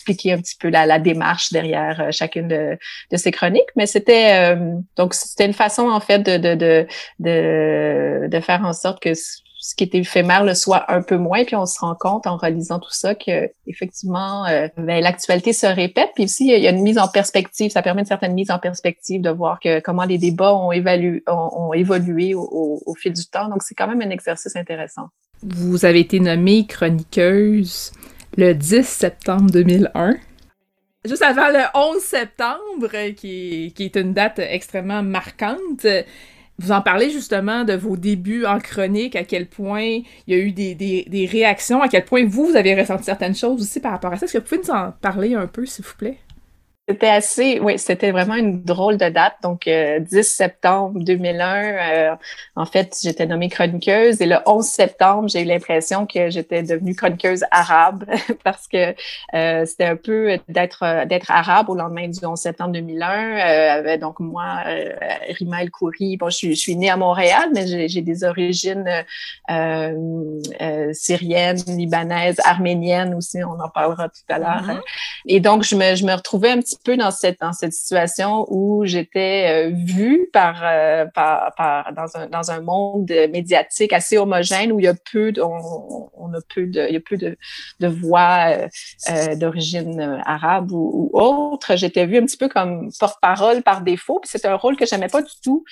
[0.00, 2.78] expliquer un petit peu la, la démarche derrière euh, chacune de,
[3.10, 3.68] de, ces chroniques.
[3.76, 6.86] Mais c'était euh, donc c'était une façon en fait de, de,
[7.18, 9.12] de, de faire en sorte que
[9.62, 12.38] ce qui était éphémère le soit un peu moins, puis on se rend compte en
[12.38, 16.70] relisant tout ça que effectivement euh, ben, l'actualité se répète, puis aussi il y a
[16.70, 20.04] une mise en perspective, ça permet une certaine mise en perspective de voir que comment
[20.04, 23.48] les débats ont, évolué au, fil du temps.
[23.48, 25.08] Donc c'est quand même un exercice intéressant.
[25.42, 27.92] Vous avez été nommée chroniqueuse
[28.38, 30.16] le 10 septembre 2001.
[31.04, 35.86] Juste avant le 11 septembre, qui est une date extrêmement marquante,
[36.60, 40.38] vous en parlez justement de vos débuts en chronique, à quel point il y a
[40.38, 44.12] eu des, réactions, à quel point vous, vous avez ressenti certaines choses aussi par rapport
[44.12, 44.26] à ça.
[44.26, 46.18] Est-ce que vous pouvez nous en parler un peu, s'il vous plaît?
[46.90, 49.34] C'était assez, oui, c'était vraiment une drôle de date.
[49.44, 52.16] Donc, 10 euh, septembre 2001, euh,
[52.56, 56.96] en fait, j'étais nommée chroniqueuse et le 11 septembre, j'ai eu l'impression que j'étais devenue
[56.96, 58.06] chroniqueuse arabe
[58.44, 58.96] parce que
[59.34, 63.96] euh, c'était un peu d'être d'être arabe au lendemain du 11 septembre 2001.
[63.98, 64.64] donc, moi,
[65.38, 69.04] Rima El Kouri, bon, je suis, je suis née à Montréal, mais j'ai des origines
[70.92, 74.66] syriennes, libanaises, arméniennes aussi, on en parlera tout à l'heure.
[74.66, 74.80] Mm-hmm.
[75.26, 78.46] Et donc, je me, je me retrouvais un petit peu dans cette dans cette situation
[78.48, 84.18] où j'étais euh, vue par, euh, par, par dans un dans un monde médiatique assez
[84.18, 87.00] homogène où il y a peu de, on, on a peu de il y a
[87.00, 87.36] peu de
[87.80, 88.56] de voix
[89.10, 91.76] euh, d'origine arabe ou, ou autre.
[91.76, 94.20] J'étais vue un petit peu comme porte-parole par défaut.
[94.20, 95.64] Puis c'est un rôle que j'aimais pas du tout.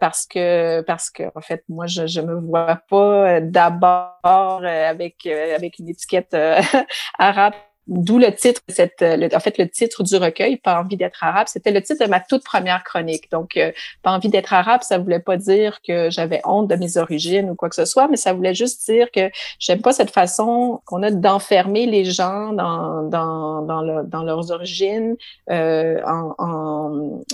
[0.00, 5.78] parce que parce que en fait moi je je me vois pas d'abord avec avec
[5.80, 6.36] une étiquette
[7.18, 7.54] arabe
[7.88, 11.46] D'où le titre, cette, le, en fait, le titre du recueil, Pas envie d'être arabe,
[11.48, 13.30] c'était le titre de ma toute première chronique.
[13.30, 13.72] Donc, euh,
[14.02, 17.54] Pas envie d'être arabe, ça voulait pas dire que j'avais honte de mes origines ou
[17.54, 21.02] quoi que ce soit, mais ça voulait juste dire que j'aime pas cette façon qu'on
[21.02, 25.16] a d'enfermer les gens dans, dans, dans, le, dans leurs origines
[25.50, 26.34] euh, en,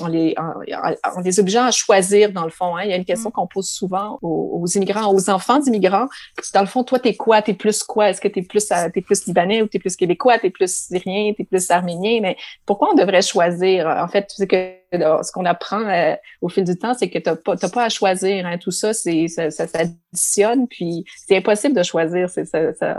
[0.00, 2.76] en, les, en, les obligeant à choisir, dans le fond.
[2.76, 2.82] Hein.
[2.84, 3.32] Il y a une question mm.
[3.32, 6.08] qu'on pose souvent aux, aux, immigrants, aux enfants d'immigrants.
[6.52, 7.42] Dans le fond, toi, t'es quoi?
[7.42, 8.10] T'es plus quoi?
[8.10, 10.38] Est-ce que t'es plus, t'es plus libanais ou t'es plus québécois?
[10.38, 12.36] t'es plus syrien, t'es plus arménien, mais
[12.66, 13.86] pourquoi on devrait choisir?
[13.86, 17.36] En fait, c'est que ce qu'on apprend euh, au fil du temps, c'est que t'as
[17.36, 18.46] pas, pas à choisir.
[18.46, 18.58] Hein.
[18.58, 22.28] Tout ça, ça, s'additionne, puis c'est impossible de choisir.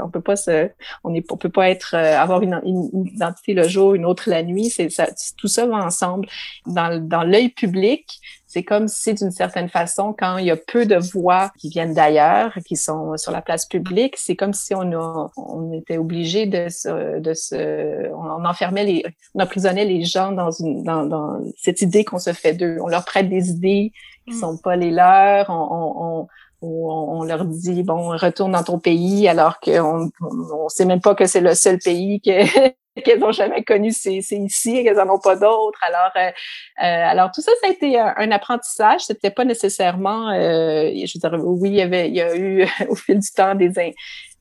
[0.03, 0.35] On peut pas
[1.03, 2.59] on est, on peut pas être euh, avoir une,
[2.93, 4.73] identité le jour, une autre la nuit.
[5.37, 6.27] Tout ça va ensemble.
[6.65, 8.19] Dans l'œil public,
[8.55, 11.93] c'est comme si d'une certaine façon, quand il y a peu de voix qui viennent
[11.93, 16.45] d'ailleurs, qui sont sur la place publique, c'est comme si on, a, on était obligé
[16.45, 21.41] de se, de se, on enfermait les, on emprisonnait les gens dans une, dans, dans
[21.57, 22.77] cette idée qu'on se fait d'eux.
[22.81, 23.91] On leur prête des idées
[24.25, 24.39] qui mm.
[24.39, 25.49] sont pas les leurs.
[25.49, 26.27] On, on,
[26.61, 31.25] on, leur dit bon retourne dans ton pays alors qu'on on, sait même pas que
[31.25, 32.71] c'est le seul pays que
[33.03, 35.79] qu'elles ont jamais connu, c'est ici, qu'elles en ont pas d'autres.
[35.83, 39.01] Alors, euh, euh, alors tout ça, ça a été un, apprentissage.
[39.01, 42.65] C'était pas nécessairement, euh, je veux dire, oui, il y avait, il y a eu
[42.89, 43.79] au fil du temps des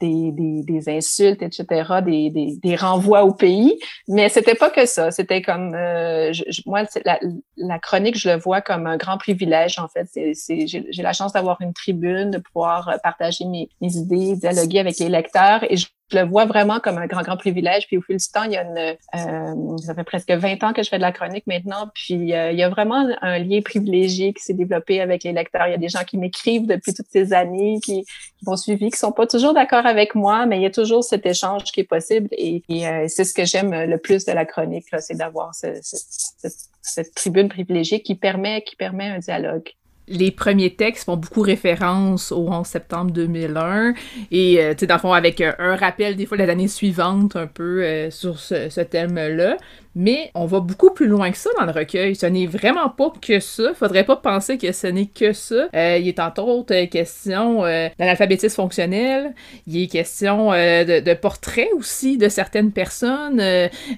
[0.01, 3.79] des, des, des insultes, etc., des, des, des, renvois au pays,
[4.09, 5.11] mais c'était pas que ça.
[5.11, 6.33] C'était comme, euh,
[6.67, 7.19] moi, la,
[7.57, 10.09] la, chronique, je le vois comme un grand privilège, en fait.
[10.35, 14.99] C'est, j'ai la chance d'avoir une tribune, de pouvoir partager mes, mes idées, dialoguer avec
[14.99, 17.87] les lecteurs, et je je le vois vraiment comme un grand, grand privilège.
[17.87, 20.73] Puis au fil du temps, il y a une, euh, ça fait presque 20 ans
[20.73, 21.91] que je fais de la chronique maintenant.
[21.95, 25.67] Puis euh, il y a vraiment un lien privilégié qui s'est développé avec les lecteurs.
[25.67, 28.91] Il y a des gens qui m'écrivent depuis toutes ces années, qui, qui m'ont suivi,
[28.91, 31.81] qui sont pas toujours d'accord avec moi, mais il y a toujours cet échange qui
[31.81, 32.29] est possible.
[32.33, 36.55] Et, euh, c'est ce que j'aime le plus de la chronique, c'est d'avoir ce, cette,
[36.83, 39.71] cette tribune privilégiée qui permet, qui permet un dialogue
[40.09, 43.95] les premiers textes font beaucoup référence au 11 septembre 2001
[44.31, 46.69] et euh, tu sais dans le fond avec euh, un rappel des fois de l'année
[46.69, 49.57] suivante un peu euh, sur ce, thème-là
[49.95, 52.17] mais on va beaucoup plus loin que ça dans le recueil.
[52.17, 53.73] Ce n'est vraiment pas que ça.
[53.75, 55.69] Faudrait pas penser que ce n'est que ça.
[55.73, 57.63] Euh, il est entre autres question
[57.97, 59.35] d'analphabétisme fonctionnel.
[59.69, 63.41] Il est question de, de, portraits aussi de certaines personnes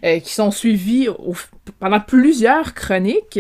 [0.03, 1.09] qui sont suivies
[1.79, 3.39] pendant plusieurs chroniques.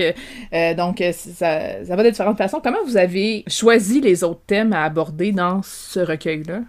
[0.76, 2.60] donc, ça, ça va de différentes façons.
[2.62, 6.60] Comment vous avez choisi les autres thèmes à aborder dans ce recueil-là?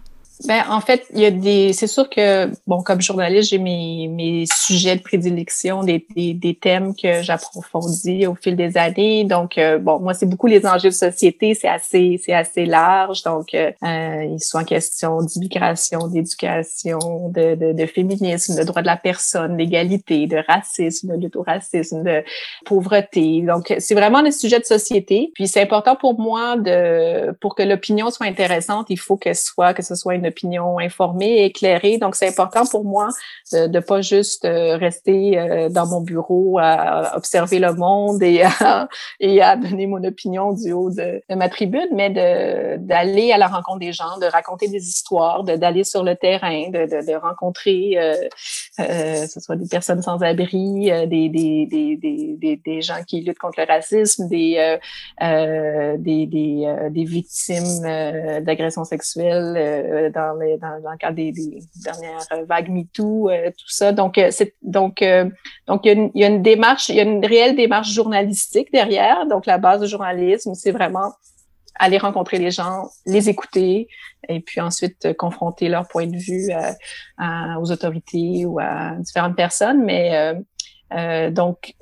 [0.45, 1.73] Ben, en fait, il y a des.
[1.73, 6.53] C'est sûr que, bon, comme journaliste, j'ai mes, mes sujets de prédilection, des, des, des
[6.53, 9.23] thèmes que j'approfondis au fil des années.
[9.23, 13.23] Donc, euh, bon, moi, c'est beaucoup les enjeux de société, c'est assez, c'est assez large.
[13.23, 18.83] Donc, euh, euh ils sont en question d'immigration, d'éducation, de, de, de, féminisme, de droit
[18.83, 22.23] de la personne, d'égalité, de racisme, de lutte au racisme, de
[22.63, 23.41] pauvreté.
[23.41, 25.31] Donc, c'est vraiment des sujets de société.
[25.33, 29.73] Puis, c'est important pour moi de, pour que l'opinion soit intéressante, il faut qu'elle soit,
[29.73, 31.97] que ce soit une opinion informée, éclairée.
[31.97, 33.09] Donc, c'est important pour moi
[33.51, 38.43] de ne pas juste euh, rester euh, dans mon bureau à observer le monde et
[38.43, 38.87] à,
[39.19, 42.09] et à donner mon opinion du haut de, ma tribune, mais
[42.77, 46.85] d'aller à la rencontre des gens, de raconter des histoires, d'aller sur le terrain, de,
[46.85, 48.15] de, rencontrer, euh,
[48.79, 53.39] euh, ce soit des personnes sans abri, euh, des, des, des, des, gens qui luttent
[53.39, 54.77] contre le racisme, des,
[55.19, 57.81] des, des, des victimes
[58.41, 63.91] d'agressions sexuelles dans, dans, dans, le cadre des, dernières vagues MeToo, euh, tout ça.
[63.91, 65.29] Donc, euh, c'est donc euh,
[65.67, 67.55] donc il y, a une, il y, a une, démarche, il y a une réelle
[67.55, 69.25] démarche journalistique derrière.
[69.27, 71.13] Donc, la base du journalisme, c'est vraiment
[71.79, 73.87] aller rencontrer les gens, les écouter,
[74.27, 76.49] et puis ensuite confronter leur point de vue
[77.61, 79.83] aux autorités ou à différentes personnes.
[79.83, 80.33] Mais
[80.93, 81.75] euh, donc,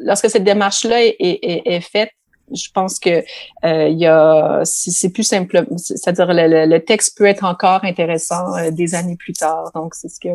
[0.00, 2.10] lorsque cette démarche-là est, est, est, faite,
[2.54, 3.24] je pense que
[3.64, 8.56] euh, il y a c'est plus simple c'est-à-dire le, le, texte peut être encore intéressant
[8.56, 9.70] euh, des années plus tard.
[9.74, 10.28] Donc c'est ce qui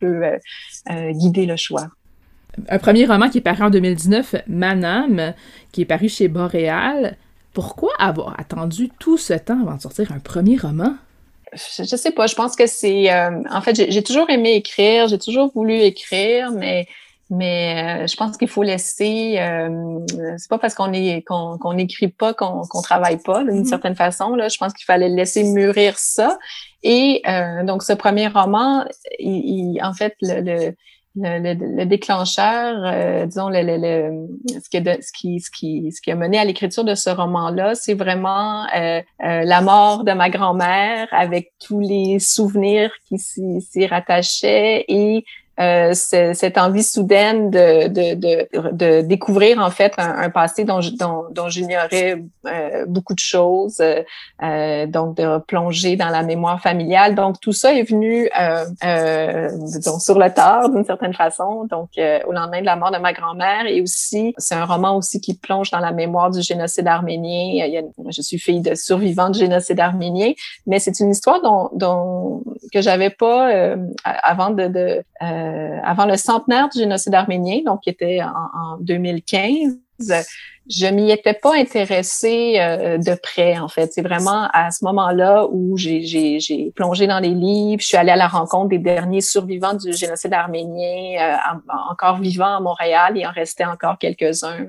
[0.00, 0.38] peut euh,
[0.90, 1.88] euh, guider le choix.
[2.68, 5.34] Un premier roman qui est paru en 2019 Manam
[5.72, 7.16] qui est paru chez Boréal.
[7.52, 10.94] Pourquoi avoir attendu tout ce temps avant de sortir un premier roman?
[11.52, 12.26] Je, je sais pas.
[12.26, 16.86] Je pense que c'est en fait j'ai toujours aimé écrire j'ai toujours voulu écrire mais
[17.30, 19.36] mais euh, je pense qu'il faut laisser.
[19.38, 19.98] Euh,
[20.36, 23.68] c'est pas parce qu'on est qu'on n'écrit pas qu'on qu'on travaille pas d'une mm-hmm.
[23.68, 24.34] certaine façon.
[24.34, 26.38] Là, je pense qu'il fallait laisser mûrir ça.
[26.82, 28.84] Et euh, donc ce premier roman,
[29.18, 30.74] il, en fait le, le
[31.20, 36.10] le, le, déclencheur, euh, disons, le, le, ce, qui, ce, qui, ce, qui, ce qui
[36.10, 40.30] a mené à l'écriture de ce roman-là, c'est vraiment euh, euh, la mort de ma
[40.30, 45.24] grand-mère avec tous les souvenirs qui s'y rattachaient et
[45.60, 51.24] euh, cette envie soudaine de, de, de, de, découvrir en fait un, passé dont, dont,
[51.32, 57.16] dont j'ignorais euh, beaucoup de choses, euh, donc de plonger dans la mémoire familiale.
[57.16, 58.30] Donc tout ça est venu
[59.84, 63.12] donc sur le tard d'une certaine façon, donc au lendemain de la mort de ma
[63.12, 67.66] grand-mère et aussi c'est un roman aussi qui plonge dans la mémoire du génocide arménien.
[67.66, 70.32] Il y a, je suis fille de survivants du génocide arménien,
[70.66, 75.02] mais c'est une histoire dont, dont que j'avais pas avant de, de
[75.48, 79.78] euh, avant le centenaire du génocide arménien, donc qui était en, 2015
[80.70, 83.92] je m'y étais pas intéressée euh, de près, en fait.
[83.92, 87.80] C'est vraiment à ce moment-là où j'ai plongé dans les livres.
[87.80, 92.56] Je suis allée à la rencontre des derniers survivants du génocide arménien, euh, encore vivants
[92.56, 93.14] à Montréal.
[93.16, 94.66] Il en restait encore quelques-uns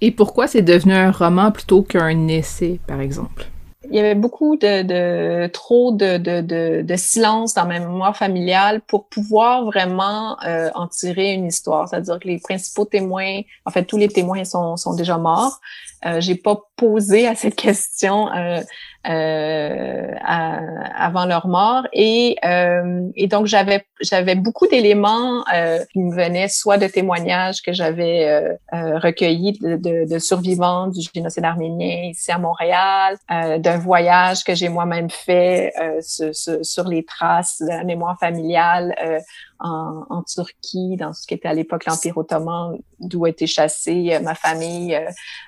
[0.00, 3.46] Et pourquoi c'est devenu un roman plutôt qu'un essai, par exemple?
[3.90, 8.80] Il y avait beaucoup de, de trop de, de, de, silence dans ma mémoire familiale
[8.80, 11.88] pour pouvoir vraiment euh, en tirer une histoire.
[11.88, 15.60] C'est-à-dire que les principaux témoins, en fait, tous les témoins sont, sont déjà morts.
[16.06, 18.60] Euh, j'ai pas posé à cette question euh,
[19.06, 20.14] euh,
[20.96, 21.86] avant leur mort.
[21.92, 27.62] Et, euh, et donc j'avais j'avais beaucoup d'éléments euh, qui me venaient soit de témoignages
[27.62, 28.26] que j'avais
[28.72, 34.54] euh, recueillis de, de, de, survivants du génocide arménien ici à Montréal, d'un voyage que
[34.54, 38.94] j'ai moi-même fait sur, sur, sur, les traces de la mémoire familiale
[39.60, 44.18] en, en, Turquie, dans ce qui était à l'époque l'Empire ottoman, d'où a été chassée
[44.22, 44.98] ma famille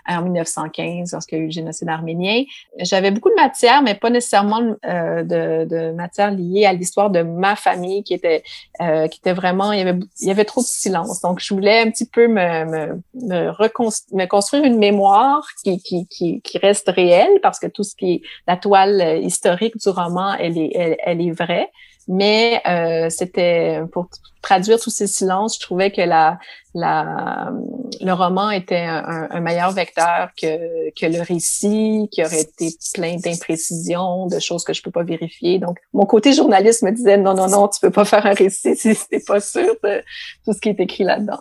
[0.07, 2.45] en 1915 lorsqu'il y a eu le génocide arménien.
[2.79, 7.23] J'avais beaucoup de matière, mais pas nécessairement euh, de, de, matière liée à l'histoire de
[7.23, 8.43] ma famille qui était
[8.81, 11.21] euh, qui était vraiment il y avait il y avait trop de silence.
[11.21, 16.07] Donc je voulais un petit peu me me, me, me construire une mémoire qui, qui,
[16.07, 20.35] qui qui reste réelle parce que tout ce qui est la toile historique du roman
[20.35, 21.71] elle est elle est vraie
[22.09, 24.09] mais euh, c'était pour
[24.43, 26.39] traduire tous ces silences, je trouvais que la,
[26.73, 27.53] la,
[28.01, 34.27] le roman était un, meilleur vecteur que, que le récit, qui aurait été plein d'imprécisions,
[34.29, 35.59] de choses que je peux pas vérifier.
[35.59, 38.77] Donc, mon côté journaliste me disait non, non, non, tu peux pas faire un récit
[38.77, 40.03] si t'es pas sûr de
[40.45, 41.41] tout ce qui est écrit là-dedans.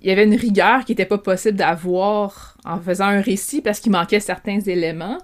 [0.00, 3.80] Il y avait une rigueur qui était pas possible d'avoir en faisant un récit parce
[3.80, 5.18] qu'il manquait certains éléments.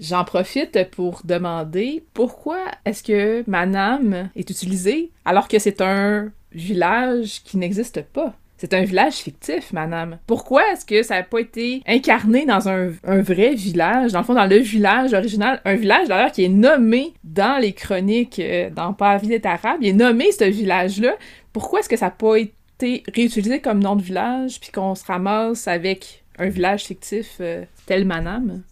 [0.00, 7.42] J'en profite pour demander pourquoi est-ce que Manam est utilisé alors que c'est un village
[7.44, 8.34] qui n'existe pas?
[8.56, 10.18] C'est un village fictif, Manam.
[10.26, 14.34] Pourquoi est-ce que ça n'a pas été incarné dans un, vrai village, dans le fond,
[14.34, 15.62] dans le village original?
[15.64, 18.40] Un village, d'ailleurs, qui est nommé dans les chroniques
[18.74, 19.78] dans Ville arabe.
[19.80, 21.14] Il est nommé, ce village-là.
[21.54, 25.04] Pourquoi est-ce que ça n'a pas été réutilisé comme nom de village, puis qu'on se
[25.04, 28.62] ramasse avec un village fictif euh, tel Manam?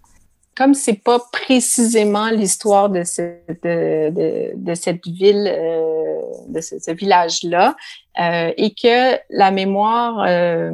[0.59, 3.65] Comme c'est pas précisément l'histoire de, cette
[5.07, 7.77] ville, euh, de ce, village-là,
[8.21, 10.73] euh, et que la mémoire, euh,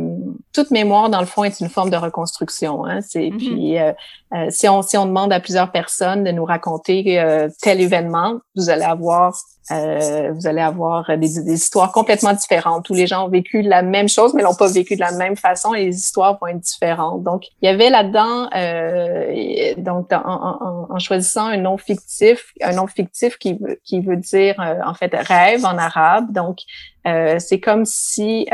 [0.53, 2.85] toute mémoire dans le fond est une forme de reconstruction.
[2.85, 3.37] Hein, c'est mm-hmm.
[3.37, 3.93] puis euh,
[4.35, 7.23] euh, si on si on demande à plusieurs personnes de nous raconter
[7.61, 9.35] tel événement, vous allez avoir
[9.71, 12.85] euh, vous allez avoir des, des, histoires complètement différentes.
[12.85, 15.37] Tous les gens ont vécu la même chose, mais l'ont pas vécu de la même
[15.37, 17.23] façon et les histoires vont être différentes.
[17.23, 22.73] Donc, il y avait là-dedans, euh, donc en, en, en, choisissant un nom fictif, un
[22.73, 26.31] nom fictif qui veut, qui veut dire euh, en fait rêve en arabe.
[26.31, 28.47] Donc, euh, c'est comme si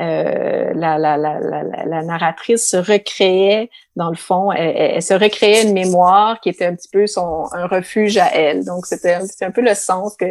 [0.00, 6.48] euh, la, la, narratrice se recréait, dans le fond, elle, se recréait une mémoire qui
[6.48, 8.64] était un petit peu son un refuge à elle.
[8.64, 10.26] Donc, c'était un peu le sens que,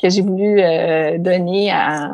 [0.00, 2.10] que j'ai voulu euh, donner à,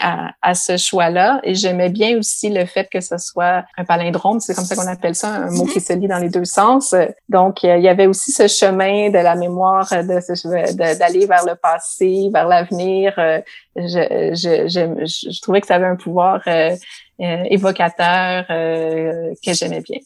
[0.00, 1.40] à, à ce choix-là.
[1.44, 4.86] Et j'aimais bien aussi le fait que ce soit un palindrome, c'est comme ça qu'on
[4.86, 6.94] appelle ça, un mot qui se lit dans les deux sens.
[7.28, 12.28] Donc, il y avait aussi ce chemin de la mémoire, de d'aller vers le passé,
[12.32, 13.14] vers l'avenir.
[13.18, 13.40] Euh,
[13.76, 16.74] je, je, je, je trouvais que ça avait un pouvoir euh,
[17.18, 19.98] évocateur euh, que j'aimais bien.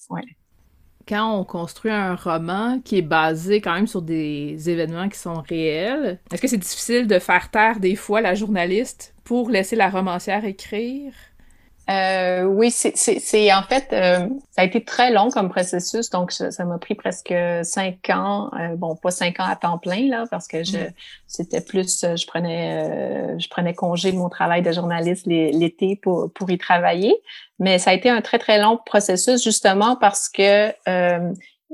[1.09, 5.43] Quand on construit un roman qui est basé quand même sur des événements qui sont
[5.49, 9.91] réels, est-ce que c'est difficile de faire taire des fois la journaliste pour laisser la
[9.91, 11.13] romancière écrire?
[11.91, 16.65] Euh, oui, c'est en fait, euh, ça a été très long comme processus, donc ça
[16.65, 18.51] m'a pris presque cinq ans.
[18.55, 20.93] Euh, bon, pas cinq ans à temps plein là, parce que je mm.
[21.27, 26.51] c'était plus, je prenais, je prenais congé de mon travail de journaliste l'été pour pour
[26.51, 27.17] y travailler,
[27.59, 30.73] mais ça a été un très très long processus justement parce que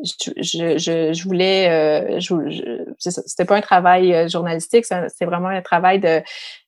[0.04, 0.30] je,
[0.78, 5.98] je, je, voulais, euh, je, c'était pas un travail euh, journalistique, c'était vraiment un travail
[5.98, 6.22] de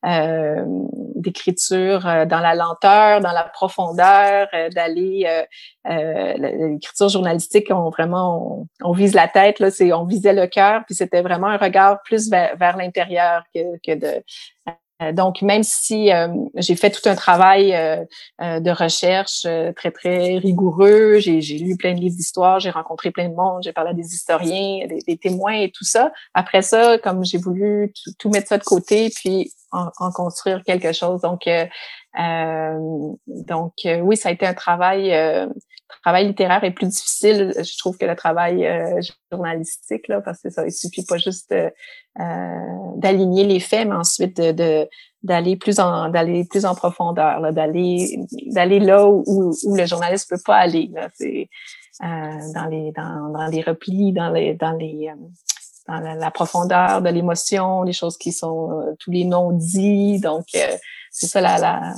[0.05, 0.65] euh,
[1.15, 5.45] d'écriture euh, dans la lenteur, dans la profondeur, d'aller
[5.85, 10.95] l'écriture journalistique, on vraiment on, vise la tête là, c'est on visait le cœur, puis
[10.95, 14.23] c'était vraiment un regard plus vers, vers l'intérieur que, que de
[14.69, 14.73] euh,
[15.13, 18.05] donc, même si euh, j'ai fait tout un travail euh,
[18.39, 19.47] de recherche
[19.77, 23.73] très, très rigoureux, j'ai lu plein de livres d'histoire, j'ai rencontré plein de monde, j'ai
[23.73, 26.13] parlé à des historiens, des, témoins et tout ça.
[26.35, 30.93] Après ça, comme j'ai voulu tout, mettre ça de côté, puis en, en construire quelque
[30.93, 31.21] chose.
[31.23, 31.49] Donc,
[32.15, 35.13] donc oui, ça a été un travail
[35.91, 39.01] le travail littéraire est plus difficile, je trouve, que le travail euh,
[39.31, 41.71] journalistique, là, parce que ça, il suffit pas juste euh,
[42.97, 44.89] d'aligner les faits, mais ensuite de,
[45.23, 50.43] d'aller plus en d'aller plus en profondeur, d'aller d'aller là où, où, le journaliste peut
[50.45, 50.91] pas aller.
[50.95, 51.49] Là, c'est
[52.03, 52.07] euh,
[52.55, 55.13] dans les dans, dans les replis, dans les dans les
[55.89, 60.21] dans la, profondeur de l'émotion, les choses qui sont tous les non dits.
[60.21, 60.47] Donc
[61.11, 61.95] c'est ça la,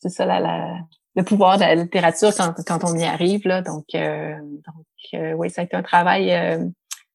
[0.00, 0.78] c'est ça la,
[1.16, 3.46] le pouvoir de la littérature quand, quand on y arrive.
[3.46, 3.62] Là.
[3.62, 6.30] Donc, euh, donc oui, ça a été un travail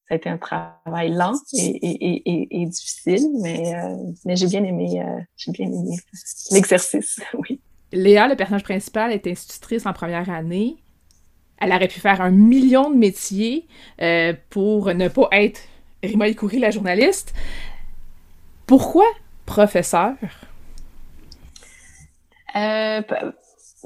[0.07, 3.75] ça a été un travail lent et, et, et, difficile, mais,
[4.25, 5.03] mais j'ai bien aimé,
[5.37, 5.97] j'ai bien aimé
[6.51, 7.19] l'exercice.
[7.91, 10.77] Léa, le personnage principal, est institutrice en première année.
[11.59, 13.67] Elle aurait pu faire un million de métiers
[14.01, 15.61] euh, pour ne pas être
[16.03, 17.33] Rima Ikouri, la journaliste.
[18.65, 19.05] Pourquoi
[19.45, 20.13] professeur?
[22.55, 23.01] Euh,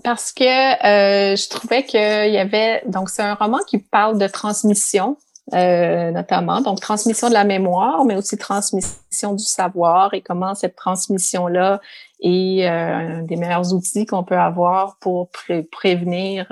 [0.04, 2.84] parce que euh, je trouvais qu'il y avait...
[2.88, 5.18] Donc, c'est un roman qui parle de transmission,
[5.52, 6.62] notamment.
[6.62, 11.80] Donc, transmission de la mémoire, mais aussi transmission du savoir et comment cette transmission-là
[12.22, 15.30] est un des meilleurs outils qu'on peut avoir pour
[15.72, 16.48] prévenir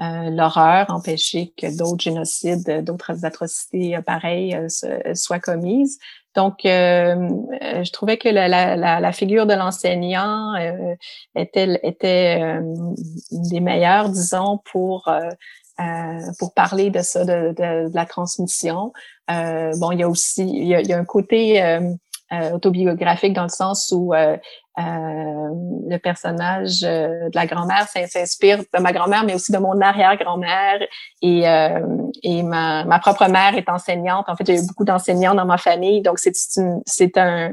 [0.00, 5.98] euh, l'horreur, empêcher que d'autres génocides, d'autres atrocités euh, pareilles euh, soient commises.
[6.36, 10.54] Donc, je trouvais que la, la, la figure de l'enseignant
[11.34, 12.94] était, était une
[13.30, 15.10] des meilleures, disons, pour
[16.38, 18.92] pour parler de ça, de, de, la transmission.
[19.28, 21.60] bon, il y a aussi, il y a, il y a un côté
[22.52, 24.36] autobiographique dans le sens où euh,
[24.76, 30.80] le personnage euh, de la grand-mère s'inspire de ma grand-mère, mais aussi de mon arrière-grand-mère.
[31.22, 31.80] Et, euh,
[32.22, 34.28] et ma, propre mère est enseignante.
[34.28, 37.52] En fait, j'ai eu beaucoup d'enseignants dans ma famille, donc c'est une, c'est un,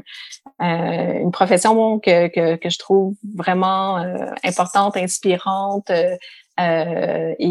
[0.60, 3.96] une profession que, que, que, je trouve vraiment
[4.44, 5.90] importante, inspirante.
[6.60, 7.46] Euh, et,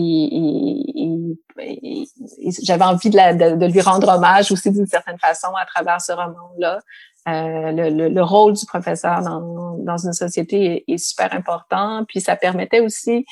[1.58, 2.08] et,
[2.42, 6.02] et j'avais envie de, la, de, lui rendre hommage aussi d'une certaine façon à travers
[6.02, 6.80] ce roman-là.
[7.28, 12.06] Euh, le, le, rôle du professeur dans, dans une société est, super important.
[12.08, 13.26] Puis ça permettait aussi,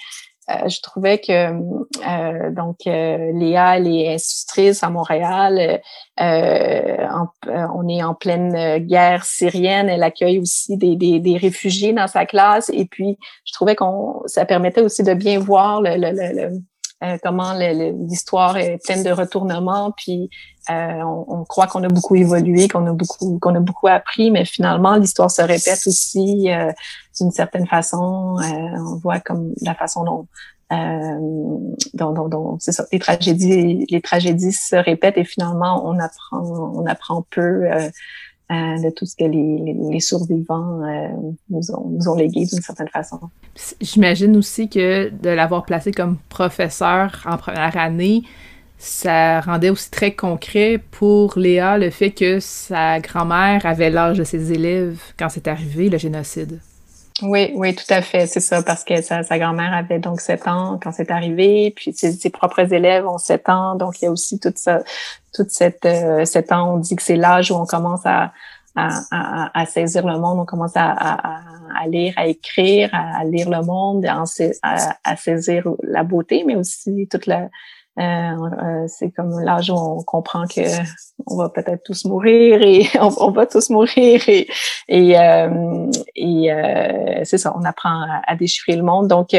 [0.49, 5.81] euh, je trouvais que euh, donc Léa, elle est institutrice à Montréal.
[6.17, 9.87] on est en pleine guerre syrienne.
[9.87, 12.69] Elle accueille aussi des, des, des, réfugiés dans sa classe.
[12.73, 16.59] Et puis, je trouvais qu'on ça permettait aussi de bien voir le, le
[17.03, 20.29] euh, comment l'histoire est pleine de retournements, puis
[20.69, 24.45] euh, on, croit qu'on a beaucoup évolué, qu'on a beaucoup qu'on a beaucoup appris, mais
[24.45, 26.71] finalement l'histoire se répète aussi euh,
[27.19, 28.37] d'une certaine façon.
[28.39, 30.27] on voit comme la façon dont
[30.71, 36.41] dont, dont, dont c'est ça, les tragédies, les tragédies se répètent et finalement on apprend,
[36.41, 37.89] on apprend peu euh,
[38.49, 41.07] de tout ce que les, les, survivants euh,
[41.49, 43.19] nous, ont, nous ont légué d'une certaine façon.
[43.81, 48.23] J'imagine aussi que de l'avoir placé comme professeur en première année,
[48.77, 54.23] ça rendait aussi très concret pour Léa le fait que sa grand-mère avait l'âge de
[54.23, 56.59] ses élèves quand c'est arrivé le génocide.
[57.21, 60.77] Oui, oui, tout à fait, c'est ça, parce que sa, grand-mère avait donc sept ans
[60.83, 64.37] quand c'est arrivé, puis ses, propres élèves ont sept ans, donc il y a aussi
[64.37, 64.83] toute ça,
[65.33, 68.33] toute cette euh, sept ans, on dit que c'est l'âge où on commence à,
[68.75, 73.49] à, à, à, saisir le monde, on commence à, à, lire, à écrire, à, lire
[73.49, 77.49] le monde, à, saisir la beauté, mais aussi toute la,
[77.97, 80.61] euh, euh, c'est comme l'âge où on comprend que
[81.27, 84.47] on va peut-être tous mourir et on, va tous mourir et
[84.89, 89.07] et, euh, et euh, c'est ça, on apprend à, déchiffrer le monde.
[89.07, 89.29] Donc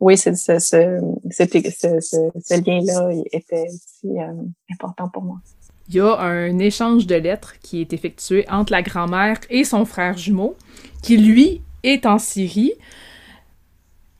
[0.00, 4.16] oui, ce, ce, ce, ce lien-là était aussi
[4.70, 5.38] important pour moi.
[5.88, 9.86] Il y a un échange de lettres qui est effectué entre la grand-mère et son
[9.86, 10.54] frère jumeau,
[11.02, 12.74] qui lui est en Syrie.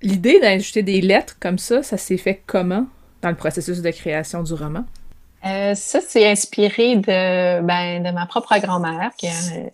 [0.01, 2.87] L'idée d'ajouter des lettres comme ça, ça s'est fait comment?
[3.23, 4.85] Dans le processus de création du roman?
[5.47, 9.29] Euh, ça, c'est inspiré de, ben, de ma propre grand-mère qui,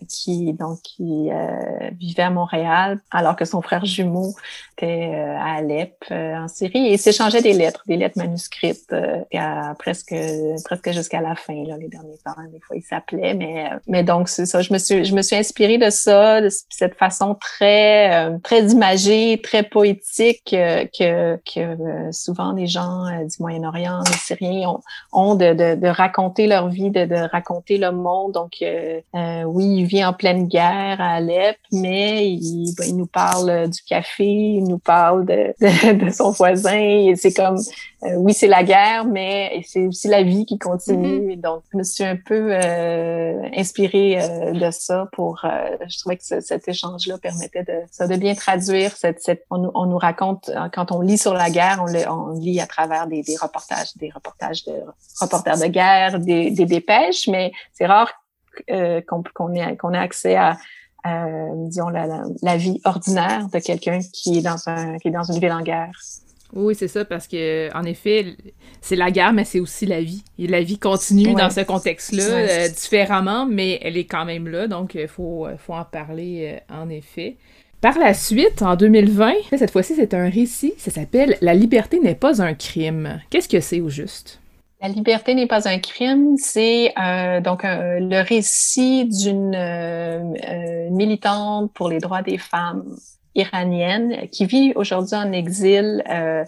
[0.07, 4.35] qui, donc, qui euh, vivait à Montréal alors que son frère jumeau
[4.77, 8.93] était euh, à Alep, euh, en Syrie, et s'échangeait des lettres, des lettres manuscrites,
[9.33, 10.13] à presque,
[10.65, 12.33] presque jusqu'à la fin, là, les derniers temps.
[12.51, 14.61] Des fois, il s'appelait, mais, mais donc, c'est ça.
[14.61, 19.41] Je me suis, je me suis inspirée de ça, de cette façon très, très imagée,
[19.41, 25.75] très poétique que, que souvent les gens du Moyen-Orient, les Syriens ont, ont de de,
[25.75, 28.33] de, raconter leur vie, de, de raconter le monde.
[28.33, 32.95] Donc, euh, euh, oui, il vit en pleine guerre à Alep, mais il, ben, il
[32.97, 35.53] nous parle du café, il nous parle de,
[36.05, 37.13] de, son voisin.
[37.15, 37.57] C'est comme,
[38.03, 41.35] euh, oui, c'est la guerre, mais c'est aussi la vie qui continue.
[41.35, 41.41] Mm-hmm.
[41.41, 44.19] Donc, je me suis un peu euh, inspirée
[44.53, 45.41] de ça pour.
[45.43, 49.21] je trouvais que cet échange-là permettait de, ça, de bien traduire cette.
[49.21, 52.59] cette on, on, nous raconte quand on lit sur la guerre, on, le, on lit
[52.59, 54.73] à travers des, des reportages, des reportages de
[55.19, 58.11] reportages de guerre, des, dépêches, mais c'est rare
[58.71, 60.57] euh, qu'on ait, qu'on ait accès à,
[61.67, 65.51] disons, la, vie ordinaire de quelqu'un qui est dans un qui est dans une ville
[65.51, 65.91] en guerre.
[66.53, 68.37] Oui, c'est ça, parce que en effet,
[68.79, 70.23] c'est la guerre, mais c'est aussi la vie.
[70.39, 74.67] Et la vie continue dans ce contexte-là, euh, différemment, mais elle est quand même là,
[74.67, 77.37] donc il faut, faut en parler, euh, en effet.
[77.81, 82.15] Par la suite, en 2020, cette fois-ci, c'est un récit, ça s'appelle La liberté n'est
[82.15, 83.21] pas un crime.
[83.29, 84.39] Qu'est-ce que c'est au juste?
[84.85, 91.89] La liberté n'est pas un crime, c'est euh, donc le récit d'une euh, militante pour
[91.89, 92.95] les droits des femmes
[93.33, 96.43] iranienne qui vit aujourd'hui en exil euh,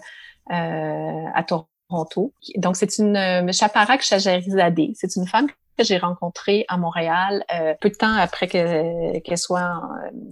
[0.48, 2.32] à Toronto.
[2.54, 4.92] Donc c'est une Chaparak Chajarizadeh.
[4.94, 5.48] C'est une femme
[5.78, 9.80] que j'ai rencontrée à Montréal euh, peu de temps après qu'elle soit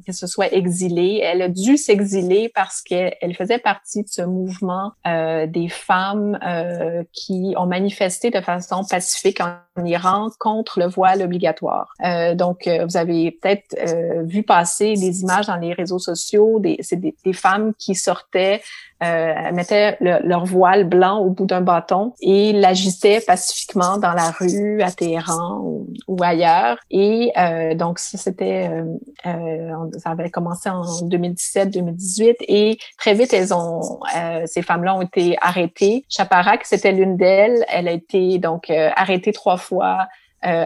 [0.05, 1.21] qu'elle se soit exilée.
[1.23, 7.05] Elle a dû s'exiler parce qu'elle faisait partie de ce mouvement euh, des femmes euh,
[7.13, 11.93] qui ont manifesté de façon pacifique en Iran contre le voile obligatoire.
[12.05, 16.61] Euh, donc, euh, vous avez peut-être euh, vu passer des images dans les réseaux sociaux.
[16.61, 18.63] Des, c'est des femmes qui sortaient
[19.03, 24.81] euh, mettaient leur voile blanc au bout d'un bâton et l'agissaient pacifiquement dans la rue
[24.83, 25.61] à Téhéran
[26.09, 26.79] ou, ailleurs.
[26.91, 28.85] Et euh, donc ça c'était, euh,
[29.27, 34.01] euh, ça avait commencé en 2017-2018 et très vite elles ont,
[34.47, 36.05] ces femmes-là ont été arrêtées.
[36.09, 37.65] Chaparak c'était l'une d'elles.
[37.69, 40.07] Elle a été donc arrêtée trois fois.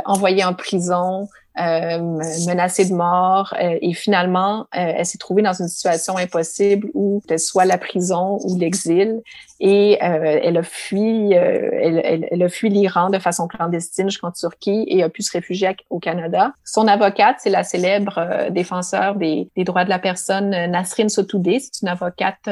[0.05, 1.40] envoyée en prison, euh,
[2.47, 7.21] menacée de mort euh, et finalement euh, elle s'est trouvée dans une situation impossible où
[7.23, 9.21] c'était soit la prison ou l'exil
[9.61, 15.03] et elle a fui elle, elle, a fui l'Iran de façon clandestine jusqu'en Turquie et
[15.03, 16.53] a pu se réfugier au Canada.
[16.65, 21.61] Son avocate, c'est la célèbre défenseur des, des, droits de la personne Nasrin Sotoudeh.
[21.61, 22.49] C'est une avocate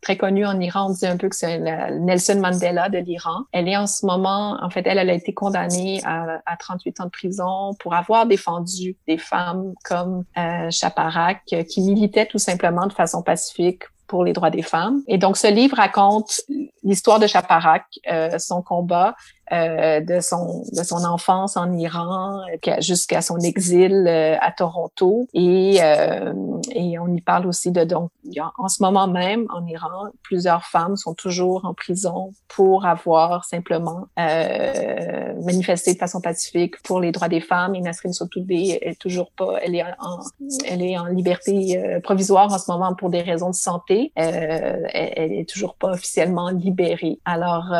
[0.00, 0.88] très connue en Iran.
[0.90, 3.44] On dit un peu que c'est Nelson Mandela de l'Iran.
[3.52, 7.00] Elle est en ce moment, en fait, elle, elle a été condamnée à, à 38
[7.00, 12.38] ans de prison pour avoir défendu des femmes comme euh, Chaparak, euh, qui militaient tout
[12.38, 15.02] simplement de façon pacifique pour les droits des femmes.
[15.06, 16.40] Et donc, ce livre raconte
[16.82, 19.14] l'histoire de Chaparak, euh, son combat,
[19.52, 22.42] euh, de son de son enfance en Iran
[22.78, 25.26] jusqu'à son exil euh, à Toronto.
[25.34, 26.32] Et euh,
[26.70, 28.12] et on y parle aussi de donc
[28.58, 34.06] en ce moment même en Iran plusieurs femmes sont toujours en prison pour avoir simplement
[34.16, 37.74] manifesté de façon pacifique pour les droits des femmes.
[37.74, 40.20] Et Nasrin Sotoudeh est toujours pas elle est en
[40.68, 44.12] elle est en liberté provisoire en ce moment pour des raisons de santé.
[44.14, 47.18] Elle, elle est toujours pas officiellement libérée.
[47.24, 47.74] Alors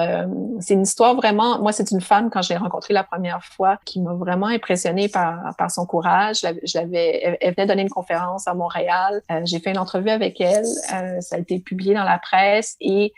[0.58, 3.78] c'est une histoire vraiment moi, c'est une femme, quand je l'ai rencontrée la première fois,
[3.84, 6.40] qui m'a vraiment impressionnée par, par son courage.
[6.40, 9.22] Je l'avais, elle venait donner une conférence à Montréal.
[9.30, 10.64] Euh, j'ai fait une entrevue avec elle.
[10.94, 13.12] Euh, ça a été publié dans la presse et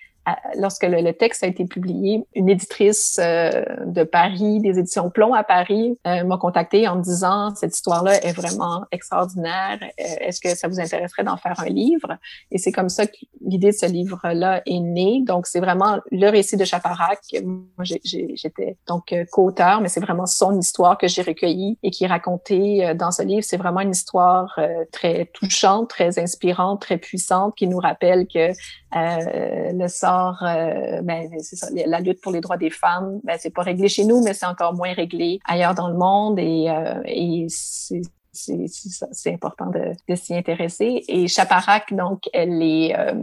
[0.57, 5.45] lorsque le, texte a été publié, une éditrice euh, de Paris, des éditions Plomb à
[5.45, 9.79] Paris, euh, m'a contacté en me disant cette histoire-là est vraiment extraordinaire.
[9.83, 12.17] Euh, est-ce que ça vous intéresserait d'en faire un livre?
[12.51, 15.23] Et c'est comme ça que l'idée de ce livre-là est née.
[15.27, 17.21] Donc c'est vraiment le récit de Chaparak.
[17.45, 22.09] Moi j'étais donc co-auteur, mais c'est vraiment son histoire que j'ai recueillie et qui est
[22.09, 23.43] racontée dans ce livre.
[23.45, 24.59] C'est vraiment une histoire
[24.93, 28.53] très touchante, très inspirante, très puissante, qui nous rappelle que
[28.95, 33.63] le sort euh, ben, ça, la lutte pour les droits des femmes, ben, c'est pas
[33.63, 37.47] réglé chez nous, mais c'est encore moins réglé ailleurs dans le monde et, euh, et
[37.49, 41.05] c'est important de, de s'y intéresser.
[41.09, 43.15] Et Chaparak, donc, elle est euh,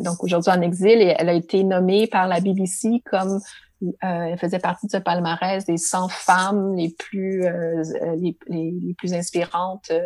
[0.00, 3.40] donc aujourd'hui en exil et elle a été nommée par la BBC comme
[3.82, 7.82] euh, elle faisait partie de ce palmarès des 100 femmes les plus euh,
[8.16, 10.02] les, les, plus inspirantes euh,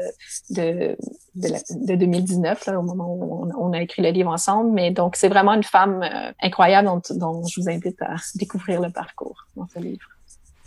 [0.50, 0.96] de,
[1.36, 1.48] de,
[1.86, 4.72] de 2019, là, au moment où on, a écrit le livre ensemble.
[4.72, 8.80] Mais donc, c'est vraiment une femme euh, incroyable dont, dont je vous invite à découvrir
[8.80, 10.06] le parcours dans ce livre.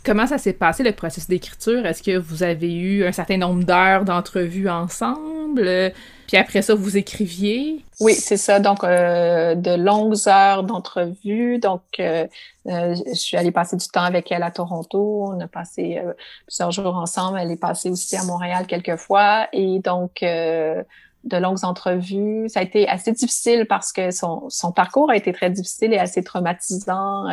[0.02, 1.84] Comment ça s'est passé le processus d'écriture?
[1.84, 5.92] Est-ce que vous avez eu un certain nombre d'heures d'entrevues ensemble?
[6.26, 7.84] Puis après ça, vous écriviez?
[8.00, 8.60] Oui, c'est ça.
[8.60, 11.58] Donc, euh, de longues heures d'entrevues.
[11.58, 12.26] Donc, euh,
[12.66, 15.26] euh, je suis allée passer du temps avec elle à Toronto.
[15.28, 16.12] On a passé euh,
[16.46, 17.38] plusieurs jours ensemble.
[17.38, 19.48] Elle est passée aussi à Montréal quelques fois.
[19.52, 22.48] Et donc, de longues entrevues.
[22.48, 25.98] Ça a été assez difficile parce que son, son parcours a été très difficile et
[25.98, 27.24] assez traumatisant,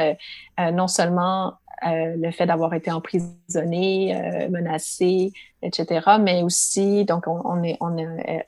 [0.58, 5.32] non seulement euh, le fait d'avoir été emprisonné, euh, menacé,
[5.62, 6.18] etc.
[6.20, 8.46] Mais aussi, donc, on, est, on est,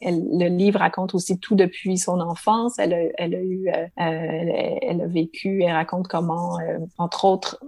[0.00, 2.78] elle, le livre raconte aussi tout depuis son enfance.
[2.78, 6.58] Elle a, elle a eu, euh, elle, a vécu, elle raconte comment,
[6.98, 7.60] entre autres,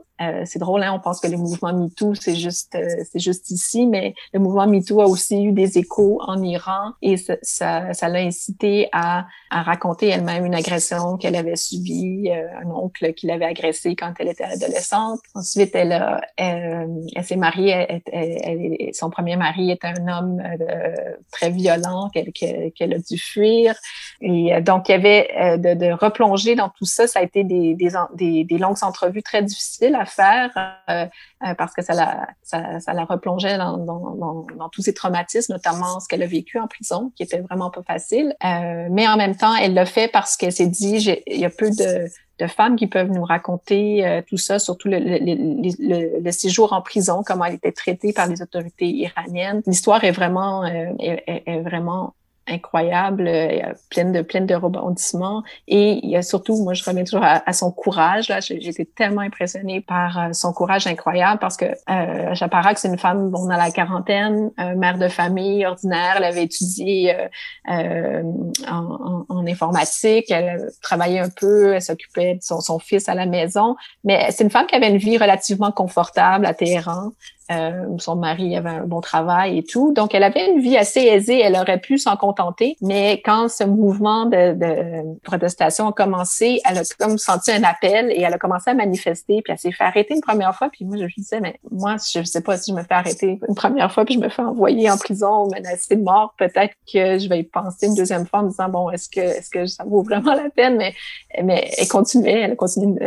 [0.47, 2.77] c'est drôle, hein, on pense que le mouvement MeToo, c'est juste,
[3.13, 7.17] c'est juste ici, mais le mouvement MeToo a aussi eu des échos en Iran et
[7.17, 12.69] ça, ça, ça l'a incité à, à raconter elle-même une agression qu'elle avait subie, un
[12.69, 18.03] oncle qui l'avait agressée quand elle était adolescente Ensuite, elle, elle, elle s'est mariée, elle,
[18.13, 20.43] elle, son premier mari était un homme
[21.31, 23.75] très violent qu'elle a dû fuir.
[24.21, 27.07] Et donc, il y avait de, de, replonger dans tout ça.
[27.07, 30.51] Ça a été des, des, des, longues entrevues très difficiles à faire
[31.57, 36.01] parce que ça la, ça, ça la replongeait dans, dans, dans, tous ces traumatismes, notamment
[36.01, 38.35] ce qu'elle a vécu en prison, qui était vraiment pas facile.
[38.43, 41.71] mais en même temps, elle l'a fait parce qu'elle s'est dit, il y a peu
[41.71, 42.09] de
[42.39, 46.83] de femmes qui peuvent nous raconter euh, tout ça, surtout le, le, le, séjour en
[46.83, 49.63] prison, comment elle était traitée par les autorités iraniennes.
[49.67, 52.15] L'histoire est vraiment, euh, est, est, vraiment
[52.49, 55.43] incroyable, euh, pleine de pleine de rebondissements.
[55.67, 58.29] Et il y a surtout, moi, je remets toujours à, son courage.
[58.29, 62.99] Là, été tellement impressionnée par euh, son courage incroyable parce que euh, Chaparak, c'est une
[62.99, 66.15] femme bon dans la quarantaine, mère de famille ordinaire.
[66.19, 67.15] Elle avait étudié
[67.71, 68.23] euh,
[68.69, 73.77] en, en, informatique, elle travaillait un peu, elle s'occupait de son fils à la maison.
[74.05, 77.13] Mais c'est une femme qui avait une vie relativement confortable à Téhéran.
[77.51, 79.93] Euh, son mari avait un bon travail et tout.
[79.93, 81.41] Donc, elle avait une vie assez aisée.
[81.41, 82.77] Elle aurait pu s'en contenter.
[82.83, 88.11] Mais quand ce mouvement de, de, protestation a commencé, elle a comme senti un appel
[88.11, 89.41] et elle a commencé à manifester.
[89.43, 90.69] Puis elle s'est fait arrêter une première fois.
[90.71, 93.41] Puis moi, je lui disais, mais moi, je sais pas si je me fais arrêter
[93.49, 96.35] une première fois puis je me fais envoyer en prison ou menacer de mort.
[96.39, 99.21] Peut-être que je vais y penser une deuxième fois en me disant, bon, est-ce que,
[99.21, 100.77] est-ce que ça vaut vraiment la peine?
[100.77, 100.95] Mais,
[101.43, 102.41] mais elle continuait.
[102.41, 102.99] Elle continue.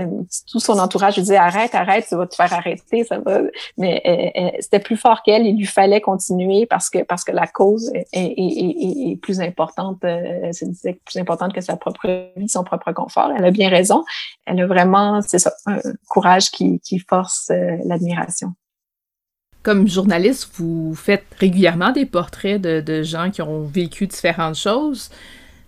[0.52, 3.04] Tout son entourage lui disait, arrête, arrête, tu vas te faire arrêter.
[3.04, 3.42] Ça va.
[3.78, 5.46] Mais c'était plus fort qu'elle.
[5.46, 9.42] Il lui fallait continuer parce que parce que la cause est, est, est, est plus
[9.42, 10.04] importante.
[10.04, 13.32] Euh, c'est plus importante que sa propre vie, son propre confort.
[13.38, 14.04] Elle a bien raison.
[14.46, 15.80] Elle a vraiment, c'est ça, un
[16.10, 18.54] courage qui, qui force euh, l'admiration.
[19.64, 25.12] Comme journaliste, vous faites régulièrement des portraits de, de gens qui ont vécu différentes choses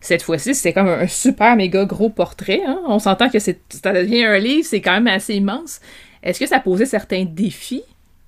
[0.03, 2.61] cette fois-ci, c'était comme un super méga gros portrait.
[2.65, 2.81] Hein.
[2.87, 3.53] On s'entend que ça
[3.93, 5.79] devient un livre, c'est quand même assez immense.
[6.21, 7.83] Est-ce que ça posait certains défis?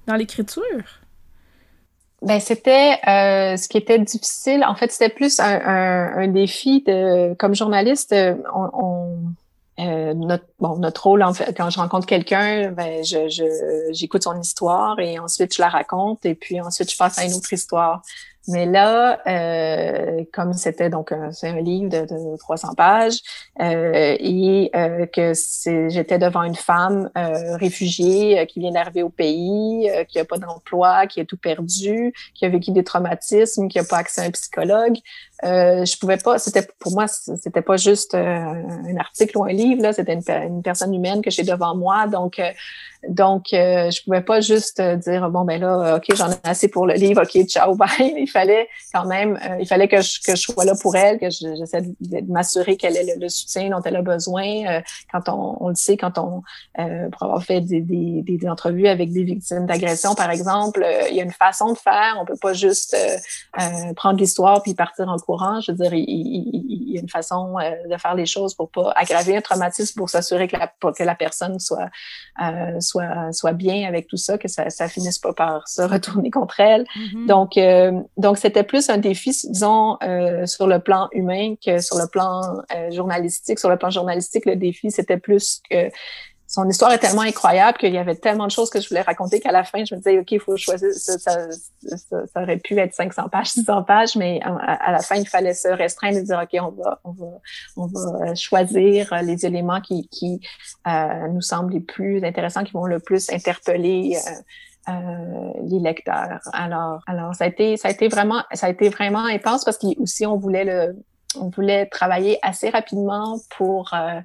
[0.08, 0.84] Dans l'écriture?
[2.22, 4.64] Ben, c'était euh, ce qui était difficile.
[4.66, 5.62] En fait, c'était plus un,
[6.18, 8.14] un, défi de comme journaliste.
[8.14, 9.20] Euh, on,
[9.80, 14.40] euh, notre, bon, notre rôle, en fait, quand je rencontre quelqu'un, ben, je, j'écoute son
[14.40, 18.02] histoire et ensuite je la raconte et puis ensuite je passe à une autre histoire.
[18.48, 23.20] Mais là, euh, comme c'était donc c'est un livre de, de 300 pages
[23.60, 25.34] euh, et euh, que
[25.90, 31.20] j'étais devant une femme réfugiée qui vient d'arriver au pays, qui a pas d'emploi, qui
[31.22, 34.98] a tout perdu, qui a vécu des traumatismes, qui a pas accès à un psychologue,
[35.44, 36.40] je pouvais pas.
[36.40, 40.64] C'était pour moi, c'était pas juste un article ou un livre là, c'était une, une,
[40.64, 42.40] personne humaine que j'ai devant moi, donc
[43.10, 46.68] donc, euh, je pouvais pas juste euh, dire bon ben là, ok, j'en ai assez
[46.68, 48.14] pour le livre, ok, ciao, bye.
[48.18, 51.20] Il fallait quand même, euh, il fallait que je, que je sois là pour elle,
[51.20, 54.46] que j'essaie de, m'assurer qu'elle ait le, soutien dont elle a besoin.
[54.68, 54.82] Euh,
[55.12, 56.42] quand on, on le sait, quand on
[57.12, 61.20] pour avoir fait des, des, des, entrevues avec des victimes d'agression, par exemple, il y
[61.20, 62.18] a une façon de faire.
[62.20, 62.96] On peut pas juste
[63.96, 65.62] prendre l'histoire puis partir en courant.
[65.62, 67.56] Je veux dire, il, il, y a une façon
[67.90, 71.16] de faire les choses pour pas aggraver un traumatisme, pour s'assurer que la, que la
[71.16, 71.90] personne soit,
[72.80, 76.60] soit soit, bien avec tout ça, que ça, ça finisse pas par se retourner contre
[76.60, 76.84] elle.
[76.84, 77.28] Mm-hmm.
[77.28, 81.98] Donc, euh, donc c'était plus un défi, disons, euh, sur le plan humain que sur
[81.98, 82.42] le plan
[82.76, 83.60] euh, journalistique.
[83.60, 85.90] Sur le plan journalistique, le défi, c'était plus que
[86.48, 89.40] son histoire est tellement incroyable qu'il y avait tellement de choses que je voulais raconter
[89.40, 91.48] qu'à la fin, je me disais, OK, il faut choisir, ça, ça,
[91.82, 95.68] ça, aurait pu être 500 pages, 600 pages, mais à, la fin, il fallait se
[95.68, 97.28] restreindre et dire, OK, on va, on va,
[97.78, 100.40] on va euh, choisir les éléments qui, qui
[100.88, 104.32] euh, nous semblent les plus intéressants, qui vont le plus interpeller euh,
[104.88, 106.42] euh, les lecteurs.
[106.54, 109.80] Alors, alors ça a été, ça a été vraiment, ça a été vraiment intense parce
[109.80, 110.96] qu'aussi on voulait le,
[111.40, 114.20] on voulait travailler assez rapidement pour euh,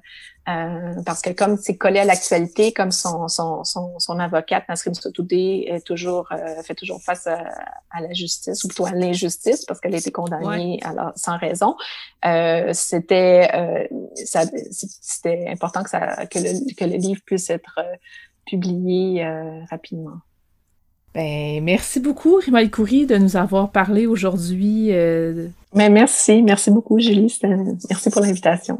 [0.49, 4.95] euh, parce que comme c'est collé à l'actualité, comme son, son, son, son avocate Nasrin
[4.95, 7.43] Sotoudeh est toujours euh, fait toujours face à,
[7.99, 11.75] la justice ou plutôt à l'injustice parce qu'elle a été condamnée alors, sans raison.
[12.25, 13.49] Euh, c'était
[14.23, 17.79] c'était important que ça que le, que le livre puisse être
[18.47, 19.23] publié
[19.69, 20.17] rapidement.
[21.13, 24.87] Ben, merci beaucoup, Rima Koury, de nous avoir parlé aujourd'hui.
[25.73, 27.37] Mais merci, merci beaucoup, Julie.
[27.43, 28.79] Merci pour l'invitation.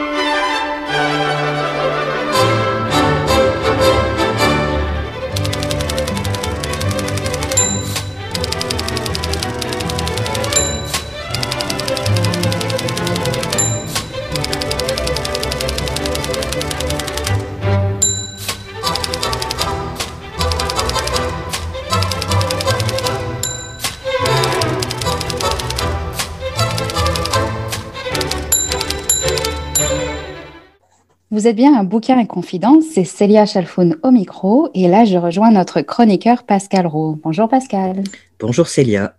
[31.41, 35.17] Vous êtes bien un bouquin et confidence, c'est Célia Chalfoun au micro et là je
[35.17, 37.19] rejoins notre chroniqueur Pascal Roux.
[37.23, 38.03] Bonjour Pascal.
[38.39, 39.15] Bonjour Célia.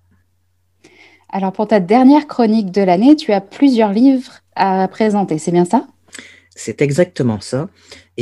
[1.31, 5.65] Alors pour ta dernière chronique de l'année, tu as plusieurs livres à présenter, c'est bien
[5.65, 5.89] ça?
[6.55, 7.69] C'est exactement ça.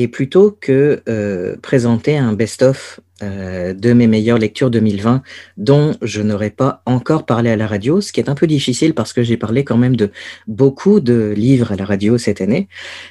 [0.00, 5.22] Et plutôt que euh, présenter un best-of euh, de mes meilleures lectures 2020
[5.58, 8.94] dont je n'aurais pas encore parlé à la radio, ce qui est un peu difficile
[8.94, 10.10] parce que j'ai parlé quand même de
[10.46, 12.66] beaucoup de livres à la radio cette année.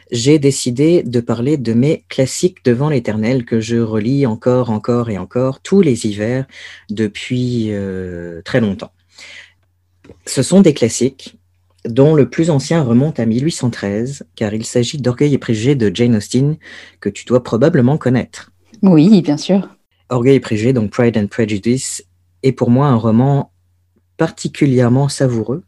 [0.10, 5.20] J'ai décidé de parler de mes classiques devant l'éternel que je relis encore, encore et
[5.20, 6.48] encore tous les hivers
[6.90, 8.94] depuis euh, très longtemps.
[10.26, 11.39] Ce sont des classiques
[11.86, 16.16] dont le plus ancien remonte à 1813, car il s'agit d'Orgueil et préjugés de Jane
[16.16, 16.58] Austen,
[17.00, 18.52] que tu dois probablement connaître.
[18.82, 19.68] Oui, bien sûr.
[20.10, 22.04] Orgueil et préjugés, donc Pride and Prejudice,
[22.44, 23.52] est pour moi un roman
[24.18, 25.64] particulièrement savoureux,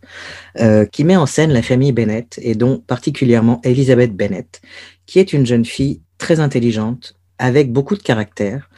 [0.60, 4.62] euh, qui met en scène la famille Bennett, et dont particulièrement Elizabeth Bennett,
[5.06, 8.70] qui est une jeune fille très intelligente, avec beaucoup de caractère,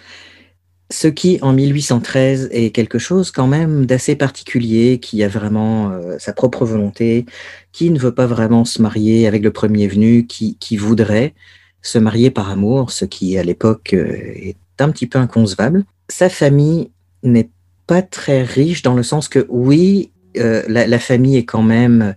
[0.93, 6.17] ce qui, en 1813, est quelque chose quand même d'assez particulier, qui a vraiment euh,
[6.19, 7.25] sa propre volonté,
[7.71, 11.33] qui ne veut pas vraiment se marier avec le premier venu, qui, qui voudrait
[11.81, 15.83] se marier par amour, ce qui à l'époque euh, est un petit peu inconcevable.
[16.09, 16.91] Sa famille
[17.23, 17.49] n'est
[17.87, 22.13] pas très riche dans le sens que oui, euh, la, famille est quand même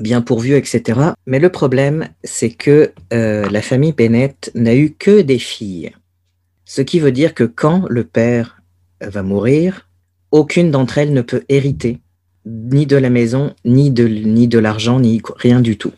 [0.00, 1.00] bien pourvue, etc.
[1.26, 5.92] Mais le problème, c'est que la famille Bennett n'a eu que des filles.
[6.74, 8.62] Ce qui veut dire que quand le père
[9.02, 9.90] va mourir,
[10.30, 12.00] aucune d'entre elles ne peut hériter
[12.46, 15.92] ni de la maison, ni de, l'argent, ni rien du tout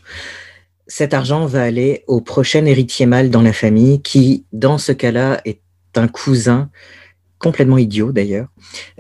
[0.89, 5.41] cet argent va aller au prochain héritier mâle dans la famille, qui, dans ce cas-là,
[5.45, 5.61] est
[5.95, 6.71] un cousin
[7.39, 8.49] complètement idiot d'ailleurs,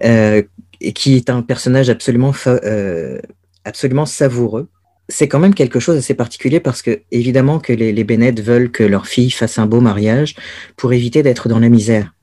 [0.02, 0.42] euh,
[0.80, 3.18] et qui est un personnage absolument, euh,
[3.64, 4.68] absolument savoureux.
[5.08, 8.70] C'est quand même quelque chose d'assez particulier parce que, évidemment, que les, les Bennett veulent
[8.70, 10.34] que leur fille fasse un beau mariage
[10.76, 12.14] pour éviter d'être dans la misère.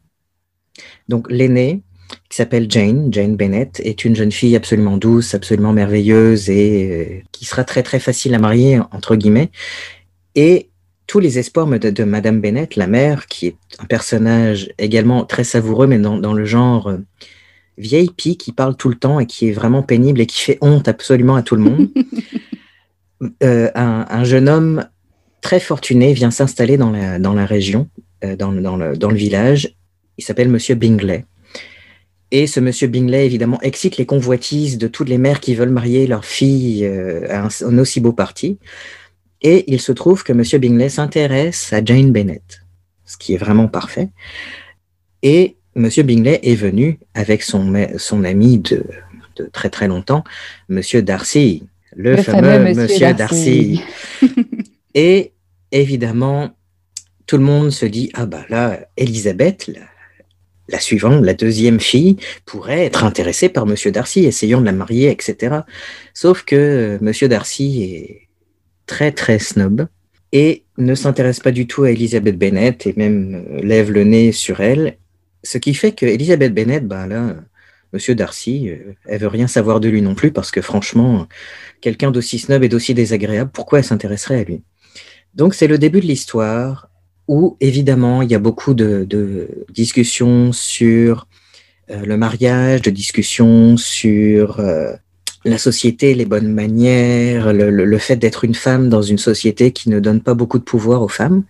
[1.07, 1.83] Donc, l'aînée,
[2.29, 7.21] qui s'appelle Jane, Jane Bennett, est une jeune fille absolument douce, absolument merveilleuse et euh,
[7.31, 9.51] qui sera très très facile à marier, entre guillemets.
[10.35, 10.69] Et
[11.07, 15.87] tous les espoirs de, Madame Bennett, la mère, qui est un personnage également très savoureux,
[15.87, 16.99] mais dans, le genre euh,
[17.77, 20.57] vieille pie qui parle tout le temps et qui est vraiment pénible et qui fait
[20.61, 21.89] honte absolument à tout le monde.
[23.43, 24.87] Euh, un, jeune homme
[25.41, 27.87] très fortuné vient s'installer dans la, dans la région,
[28.23, 29.75] euh, dans, dans, le, dans le village.
[30.17, 31.25] Il s'appelle Monsieur Bingley.
[32.31, 36.07] Et ce monsieur Bingley, évidemment, excite les convoitises de toutes les mères qui veulent marier
[36.07, 36.87] leur fille
[37.29, 38.57] à un, aussi beau parti.
[39.41, 40.43] Et il se trouve que M.
[40.61, 42.61] Bingley s'intéresse à Jane Bennett,
[43.05, 44.09] ce qui est vraiment parfait.
[45.23, 45.89] Et M.
[46.05, 48.85] Bingley est venu avec son, son ami de,
[49.51, 50.23] très très longtemps,
[50.69, 50.81] M.
[51.01, 51.63] Darcy,
[51.95, 52.87] le, fameux, M.
[53.15, 53.81] Darcy.
[54.93, 55.33] Et
[55.71, 56.51] évidemment,
[57.25, 59.81] tout le monde se dit, ah bah là, Elisabeth, la,
[60.67, 63.75] la suivante, la deuxième fille, pourrait être intéressée par M.
[63.91, 65.59] Darcy, essayant de la marier, etc.
[66.13, 67.29] Sauf que M.
[67.29, 68.27] Darcy est
[68.85, 69.87] très très snob
[70.31, 74.31] et ne s'intéresse pas du tout à Elizabeth Bennet et même euh, lève le nez
[74.31, 74.97] sur elle.
[75.43, 77.35] Ce qui fait que Elizabeth Bennet, ben là,
[77.93, 81.27] Monsieur Darcy, euh, elle veut rien savoir de lui non plus parce que franchement,
[81.81, 84.63] quelqu'un d'aussi snob et d'aussi désagréable, pourquoi elle s'intéresserait à lui?
[85.35, 86.89] Donc c'est le début de l'histoire
[87.27, 91.27] où évidemment il y a beaucoup de, discussions sur
[91.89, 94.59] euh, le mariage, de discussions sur
[95.43, 99.99] la société, les bonnes manières, le, fait d'être une femme dans une société qui ne
[99.99, 101.43] donne pas beaucoup de pouvoir aux femmes.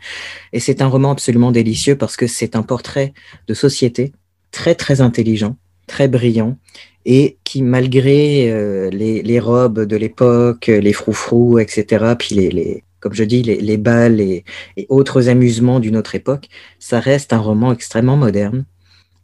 [0.54, 3.14] Et c'est un roman absolument délicieux parce que c'est un portrait
[3.48, 4.14] de société
[4.52, 5.58] très très intelligent,
[5.92, 6.58] très brillant
[7.06, 13.24] et qui malgré euh, les, robes de l'époque, les froufrous, etc., puis les, comme je
[13.24, 14.46] dis, les, les balles et,
[14.88, 16.48] autres amusements d'une autre époque,
[16.80, 18.66] ça reste un roman extrêmement moderne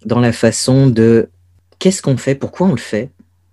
[0.05, 1.29] dans la façon de
[1.79, 3.09] qu'est-ce qu'on fait, pourquoi on le fait,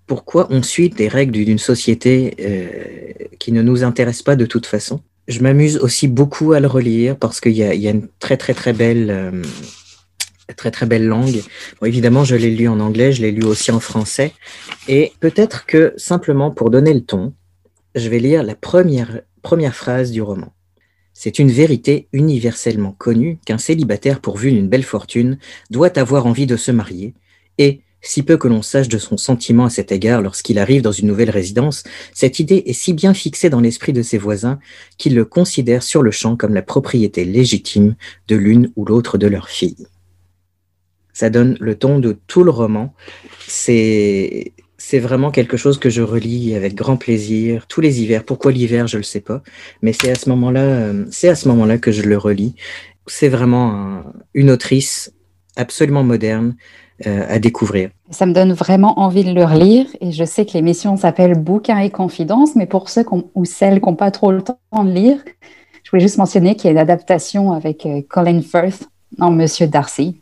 [0.06, 4.66] pourquoi on suit des règles d'une société euh, qui ne nous intéresse pas de toute
[4.66, 5.00] façon.
[5.28, 8.52] Je m'amuse aussi beaucoup à le relire parce qu'il y, y a, une très très
[8.52, 9.42] très belle euh,
[10.52, 11.42] très très belle langue.
[11.84, 14.32] évidemment, je l'ai lu en anglais, je l'ai lu aussi en français.
[14.88, 17.32] Et peut-être que simplement pour donner le ton,
[17.94, 20.52] je vais lire la première, première phrase du roman.
[21.12, 25.38] C'est une vérité universellement connue qu'un célibataire pourvu d'une belle fortune
[25.70, 27.14] doit avoir envie de se marier
[27.58, 30.92] et si peu que l'on sache de son sentiment à cet égard lorsqu'il arrive dans
[30.92, 34.58] une nouvelle résidence, cette idée est si bien fixée dans l'esprit de ses voisins
[34.98, 37.96] qu'ils le considèrent sur le champ comme la propriété légitime
[38.28, 39.86] de l'une ou l'autre de leurs filles.
[41.14, 42.92] Ça donne le ton de tout le roman.
[43.46, 44.52] C'est
[44.92, 48.24] vraiment quelque chose que je relis avec grand plaisir tous les hivers.
[48.24, 49.42] Pourquoi l'hiver, je ne le sais pas,
[49.80, 52.54] mais c'est à ce moment-là, euh, c'est à ce moment-là que je le relis.
[53.06, 54.02] C'est vraiment
[54.34, 55.12] une autrice
[55.56, 56.56] absolument moderne
[57.06, 57.90] euh, à découvrir.
[58.10, 61.78] Ça me donne vraiment envie de le relire et je sais que l'émission s'appelle Bouquins
[61.78, 63.04] et Confidences, mais pour ceux
[63.34, 65.18] ou celles qui n'ont pas trop le temps de lire,
[65.82, 68.88] je voulais juste mentionner qu'il y a une adaptation avec euh, Colin Firth
[69.18, 70.20] en Monsieur Darcy.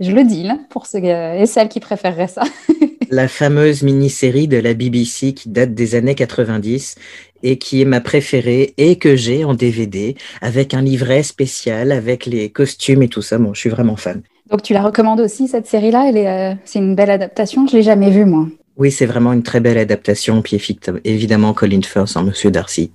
[0.00, 2.42] Je le dis là pour ceux et celles qui préféreraient ça.
[3.12, 6.96] la fameuse mini-série de la BBC qui date des années 90
[7.42, 12.24] et qui est ma préférée et que j'ai en DVD avec un livret spécial, avec
[12.24, 13.36] les costumes et tout ça.
[13.38, 14.22] Bon, je suis vraiment fan.
[14.50, 16.10] Donc tu la recommandes aussi cette série-là?
[16.14, 17.66] Euh, C'est une belle adaptation.
[17.66, 18.46] Je l'ai jamais vue moi.
[18.78, 20.40] Oui, c'est vraiment une très belle adaptation.
[20.40, 20.60] Puis
[21.04, 22.92] évidemment, Colin Firth en Monsieur Darcy.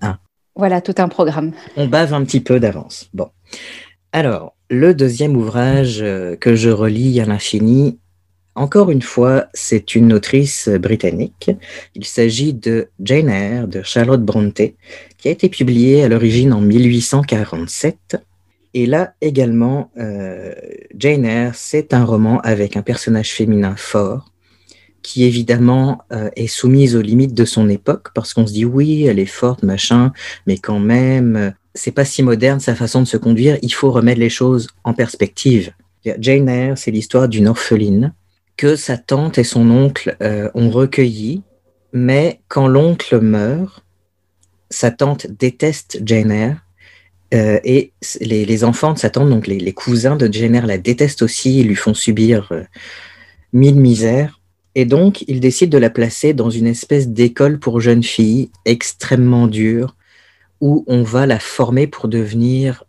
[0.00, 0.18] Hein.
[0.54, 1.52] Voilà tout un programme.
[1.76, 3.08] On bave un petit peu d'avance.
[3.12, 3.28] Bon.
[4.16, 7.98] Alors, le deuxième ouvrage euh, que je relis à l'infini,
[8.54, 11.50] encore une fois, c'est une autrice britannique.
[11.94, 14.74] Il s'agit de Jane Eyre de Charlotte Brontë,
[15.18, 18.16] qui a été publiée à l'origine en 1847.
[18.72, 20.54] Et là également, euh,
[20.96, 24.32] Jane Eyre, c'est un roman avec un personnage féminin fort,
[25.02, 29.04] qui évidemment euh, est soumise aux limites de son époque, parce qu'on se dit oui,
[29.04, 30.14] elle est forte, machin,
[30.46, 34.20] mais quand même, c'est pas si moderne sa façon de se conduire, il faut remettre
[34.20, 35.72] les choses en perspective.
[36.18, 38.12] Jane Eyre, c'est l'histoire d'une orpheline
[38.56, 41.42] que sa tante et son oncle euh, ont recueilli,
[41.92, 43.84] mais quand l'oncle meurt,
[44.70, 46.56] sa tante déteste Jane Eyre,
[47.34, 51.22] euh, et les, enfants de sa tante, donc les, cousins de Jane Eyre, la détestent
[51.22, 52.62] aussi, ils lui font subir euh,
[53.52, 54.40] mille misères.
[54.74, 59.48] Et donc, ils décident de la placer dans une espèce d'école pour jeunes filles extrêmement
[59.48, 59.96] dure,
[60.60, 62.84] où on va la former pour devenir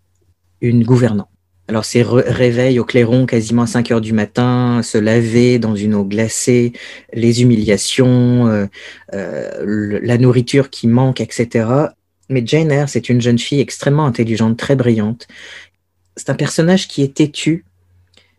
[0.61, 1.29] une gouvernante.
[1.69, 5.95] Alors c'est réveil au clairon quasiment à 5 heures du matin, se laver dans une
[5.95, 6.71] eau glacée,
[7.11, 8.67] les humiliations, euh,
[9.13, 11.67] euh, la nourriture qui manque, etc.
[12.29, 15.27] Mais Jane Eyre, c'est une jeune fille extrêmement intelligente, très brillante.
[16.15, 17.65] C'est un personnage qui est têtu,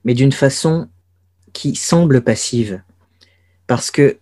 [0.05, 0.89] mais d'une façon
[1.53, 2.81] qui semble passive.
[3.67, 4.19] Parce que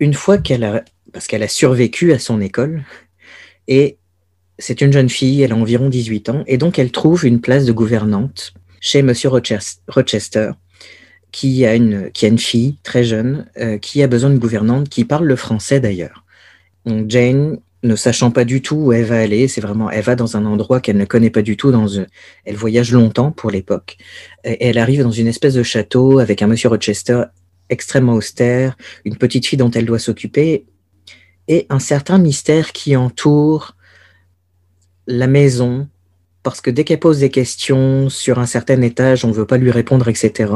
[0.00, 2.82] une fois qu'elle a, parce qu'elle a survécu à son école,
[3.68, 3.96] et
[4.60, 7.64] c'est une jeune fille, elle a environ 18 ans, et donc elle trouve une place
[7.64, 10.50] de gouvernante chez Monsieur Rochester,
[11.32, 14.88] qui a une, qui a une fille très jeune, euh, qui a besoin de gouvernante,
[14.88, 16.24] qui parle le français d'ailleurs.
[16.86, 20.36] Jane, ne sachant pas du tout où elle va aller, c'est vraiment, elle va dans
[20.36, 21.86] un endroit qu'elle ne connaît pas du tout, dans,
[22.44, 23.96] elle voyage longtemps pour l'époque,
[24.44, 27.24] et elle arrive dans une espèce de château avec un Monsieur Rochester
[27.70, 30.66] extrêmement austère, une petite fille dont elle doit s'occuper,
[31.48, 33.76] et un certain mystère qui entoure
[35.10, 35.88] la maison,
[36.42, 39.58] parce que dès qu'elle pose des questions sur un certain étage, on ne veut pas
[39.58, 40.52] lui répondre, etc.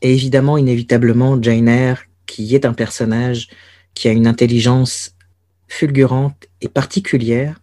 [0.00, 3.48] Et évidemment, inévitablement, Jane Eyre, qui est un personnage
[3.94, 5.14] qui a une intelligence
[5.68, 7.60] fulgurante et particulière,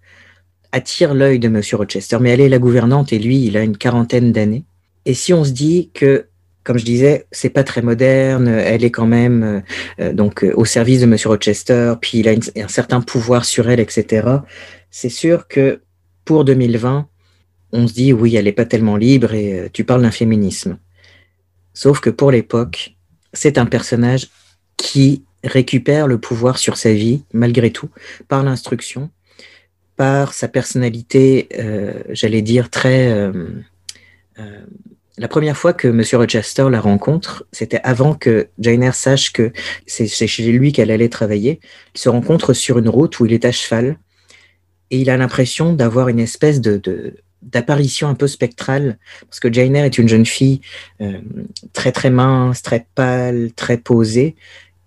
[0.72, 2.18] attire l'œil de Monsieur Rochester.
[2.20, 4.66] Mais elle est la gouvernante et lui, il a une quarantaine d'années.
[5.06, 6.28] Et si on se dit que,
[6.64, 9.64] comme je disais, c'est pas très moderne, elle est quand même
[10.00, 12.34] euh, donc euh, au service de Monsieur Rochester, puis il a
[12.64, 14.40] un certain pouvoir sur elle, etc
[14.92, 15.82] c'est sûr que
[16.26, 17.08] pour 2020,
[17.72, 20.78] on se dit oui, elle n'est pas tellement libre et euh, tu parles d'un féminisme.
[21.74, 22.96] Sauf que pour l'époque,
[23.34, 24.28] c'est un personnage
[24.76, 27.90] qui récupère le pouvoir sur sa vie, malgré tout,
[28.28, 29.10] par l'instruction,
[29.96, 33.32] par sa personnalité, euh, j'allais dire, très...
[35.18, 36.04] La première fois que M.
[36.14, 39.52] Rochester la rencontre, c'était avant que Jane Eyre sache que
[39.86, 41.60] c'est chez lui qu'elle allait travailler.
[41.96, 43.98] Ils se rencontrent sur une route où il est à cheval
[44.90, 46.82] et il a l'impression d'avoir une espèce de,
[47.42, 50.62] d'apparition un peu spectrale, parce que Jane Eyre est une jeune fille
[51.02, 51.20] euh,
[51.74, 54.36] très très mince, très pâle, très posée,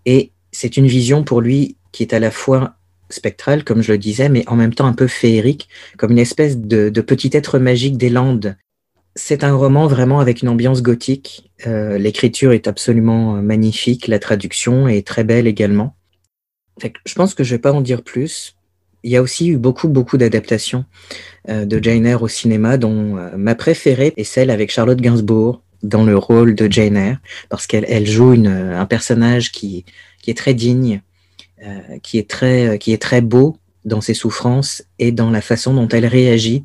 [0.07, 2.75] et c'est une vision pour lui qui est à la fois
[3.11, 6.59] spectrale, comme je le disais, mais en même temps un peu féerique, comme une espèce
[6.59, 8.57] de, petit être magique des Landes.
[9.17, 11.51] C'est un roman vraiment avec une ambiance gothique.
[11.67, 15.97] Euh, l'écriture est absolument magnifique, la traduction est très belle également.
[16.83, 18.57] je pense que je ne vais pas en dire plus
[19.05, 20.85] il y a aussi eu beaucoup, beaucoup d'adaptations
[21.49, 25.63] euh, de Jane Eyre au cinéma, dont euh, ma préférée est celle avec Charlotte Gainsbourg
[25.83, 27.19] dans le rôle de Jane Eyre,
[27.51, 29.85] parce qu'elle elle joue un personnage qui,
[30.23, 31.03] qui est très digne,
[31.63, 35.75] euh, qui, est très, qui est très beau dans ses souffrances et dans la façon
[35.75, 36.65] dont elle réagit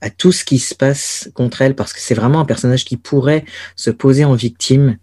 [0.00, 2.96] à tout ce qui se passe contre elle, parce que c'est vraiment un personnage qui
[2.96, 3.44] pourrait
[3.76, 4.98] se poser en victime,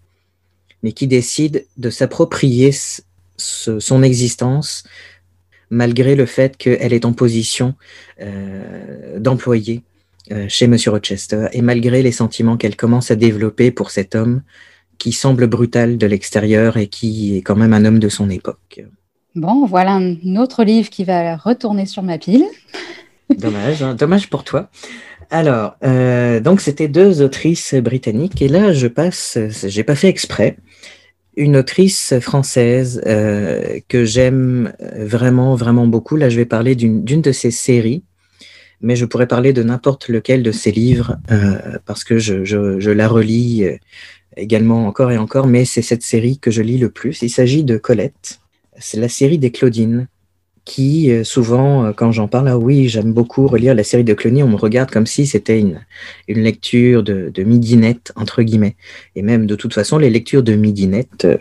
[0.82, 2.72] mais qui décide de s'approprier
[3.36, 4.84] son existence,
[5.68, 7.74] malgré le fait qu'elle est en position
[8.20, 9.82] euh, d'employé
[10.32, 14.42] euh, chez Monsieur Rochester, et malgré les sentiments qu'elle commence à développer pour cet homme
[14.98, 18.82] qui semble brutal de l'extérieur et qui est quand même un homme de son époque.
[19.34, 22.46] Bon, voilà un autre livre qui va retourner sur ma pile.
[23.34, 24.70] Dommage, hein, dommage pour toi.
[25.30, 30.56] Alors, euh, donc c'était deux autrices britanniques et là je passe, j'ai pas fait exprès,
[31.36, 36.16] une autrice française euh, que j'aime vraiment vraiment beaucoup.
[36.16, 38.04] Là je vais parler d'une de ses séries,
[38.80, 42.78] mais je pourrais parler de n'importe lequel de ses livres euh, parce que je, je,
[42.78, 43.64] je, la relis
[44.36, 47.20] également encore et encore, mais c'est cette série que je lis le plus.
[47.22, 48.38] Il s'agit de Colette.
[48.78, 50.06] C'est la série des Claudines
[50.66, 54.12] qui, euh, souvent, euh, quand j'en parle, ah oui, j'aime beaucoup relire la série de
[54.12, 55.80] Clooney, on me regarde comme si c'était une,
[56.28, 58.76] une lecture de, de midinette, entre guillemets.
[59.14, 61.38] Et même, de toute façon, les lectures de midinette, euh,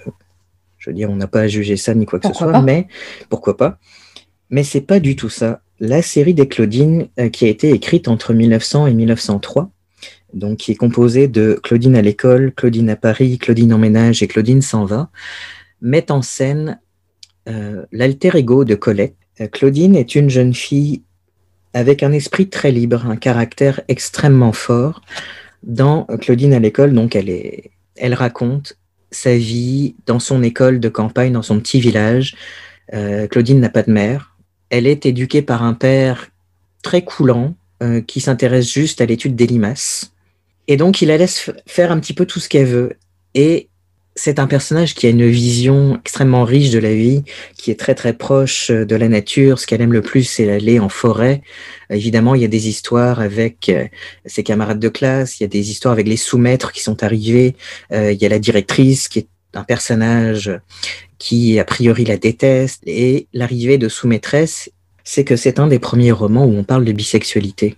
[0.78, 2.88] je veux dire, on n'a pas à juger ça ni quoi que ce soit, mais
[3.30, 3.80] pourquoi pas.
[4.51, 5.61] Mais c'est pas du tout ça.
[5.80, 9.71] La série des Claudines, qui a été écrite entre 1900 et 1903,
[10.34, 14.28] donc qui est composée de Claudine à l'école, Claudine à Paris, Claudine en ménage et
[14.28, 15.09] Claudine s'en va,
[15.82, 16.80] met en scène
[17.47, 19.15] euh, l'alter ego de Colette.
[19.41, 21.01] Euh, Claudine est une jeune fille
[21.73, 25.01] avec un esprit très libre, un caractère extrêmement fort.
[25.63, 28.77] Dans Claudine à l'école, donc elle, est, elle raconte
[29.11, 32.35] sa vie dans son école de campagne, dans son petit village.
[32.93, 34.35] Euh, Claudine n'a pas de mère.
[34.69, 36.29] Elle est éduquée par un père
[36.81, 37.55] très coulant
[38.07, 40.13] qui s'intéresse juste à l'étude des limaces.
[40.67, 42.93] Et donc, il la laisse faire un petit peu tout ce qu'elle veut.
[43.35, 43.69] Et
[44.16, 47.24] c'est un personnage qui a une vision extrêmement riche de la vie,
[47.57, 49.59] qui est très très proche euh, de la nature.
[49.59, 51.41] Ce qu'elle aime le plus, c'est aller en forêt.
[51.89, 53.86] Évidemment, il y a des histoires avec euh,
[54.26, 57.55] ses camarades de classe, il y a des histoires avec les sous-maîtres qui sont arrivés,
[57.91, 60.51] euh, il y a la directrice qui est un personnage
[61.18, 64.70] qui a priori la déteste, et l'arrivée de sous-maîtresse,
[65.03, 67.76] c'est que c'est un des premiers romans où on parle de bisexualité.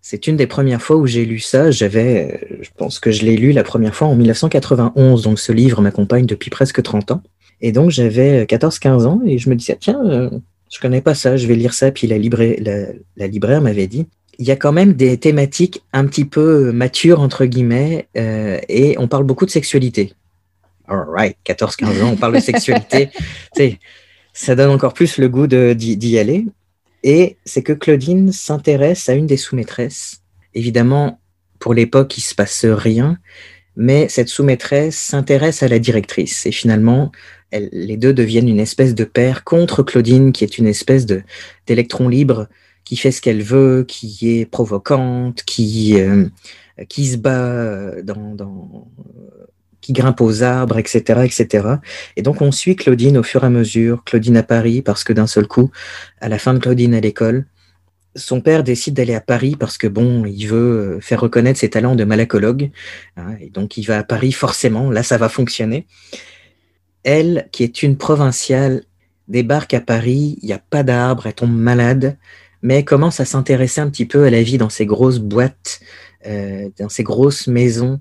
[0.00, 1.70] C'est une des premières fois où j'ai lu ça.
[1.70, 5.22] J'avais, euh, je pense que je l'ai lu la première fois en 1991.
[5.22, 7.22] Donc ce livre m'accompagne depuis presque 30 ans.
[7.60, 10.30] Et donc j'avais 14-15 ans et je me disais, tiens, euh,
[10.70, 11.90] je connais pas ça, je vais lire ça.
[11.90, 14.06] Puis la, la, libraire m'avait dit,
[14.38, 18.96] il y a quand même des thématiques un petit peu matures, entre guillemets, euh, et
[18.98, 20.14] on parle beaucoup de sexualité.
[20.86, 23.10] All right, 14-15 ans, on parle de sexualité.
[24.32, 26.46] ça donne encore plus le goût d'y aller.
[27.02, 30.22] Et c'est que Claudine s'intéresse à une des sous-maîtresses.
[30.54, 31.20] Évidemment,
[31.58, 33.18] pour l'époque, il se passe rien,
[33.76, 36.46] mais cette sous-maîtresse s'intéresse à la directrice.
[36.46, 37.12] Et finalement,
[37.52, 41.06] les deux deviennent une espèce de paire contre Claudine, qui est une espèce
[41.66, 42.48] d'électron libre,
[42.84, 46.26] qui fait ce qu'elle veut, qui est provocante, qui euh,
[46.88, 48.88] qui se bat dans, dans
[49.80, 51.68] qui grimpe aux arbres, etc., etc.
[52.16, 55.12] Et donc on suit Claudine au fur et à mesure, Claudine à Paris, parce que
[55.12, 55.70] d'un seul coup,
[56.20, 57.46] à la fin de Claudine à l'école,
[58.16, 61.94] son père décide d'aller à Paris parce que bon, il veut faire reconnaître ses talents
[61.94, 62.70] de malacologue,
[63.16, 64.90] hein, et donc il va à Paris forcément.
[64.90, 65.86] Là, ça va fonctionner.
[67.04, 68.82] Elle, qui est une provinciale,
[69.28, 70.38] débarque à Paris.
[70.42, 72.16] Il n'y a pas d'arbre, elle tombe malade,
[72.62, 75.80] mais elle commence à s'intéresser un petit peu à la vie dans ces grosses boîtes,
[76.26, 78.00] euh, dans ces grosses maisons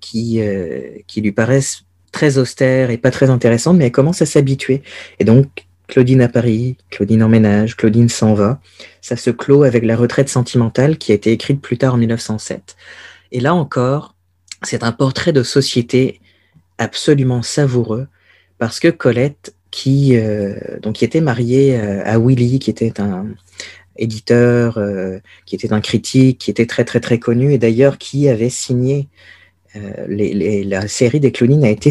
[0.00, 4.26] qui, euh, qui lui paraissent très austères et pas très intéressantes, mais elle commence à
[4.26, 4.82] s'habituer.
[5.18, 8.60] Et donc, Claudine à Paris, Claudine en ménage, Claudine s'en va.
[9.00, 12.76] Ça se clôt avec la retraite sentimentale qui a été écrite plus tard en 1907.
[13.32, 14.14] Et là encore,
[14.62, 16.20] c'est un portrait de société
[16.78, 18.08] absolument savoureux
[18.58, 23.26] parce que Colette, qui, euh, donc, qui était mariée euh, à Willy, qui était un
[23.98, 24.78] éditeur,
[25.46, 29.08] qui était un critique, qui était très très très connu et d'ailleurs qui avait signé
[29.76, 31.90] euh, la série des clonines a été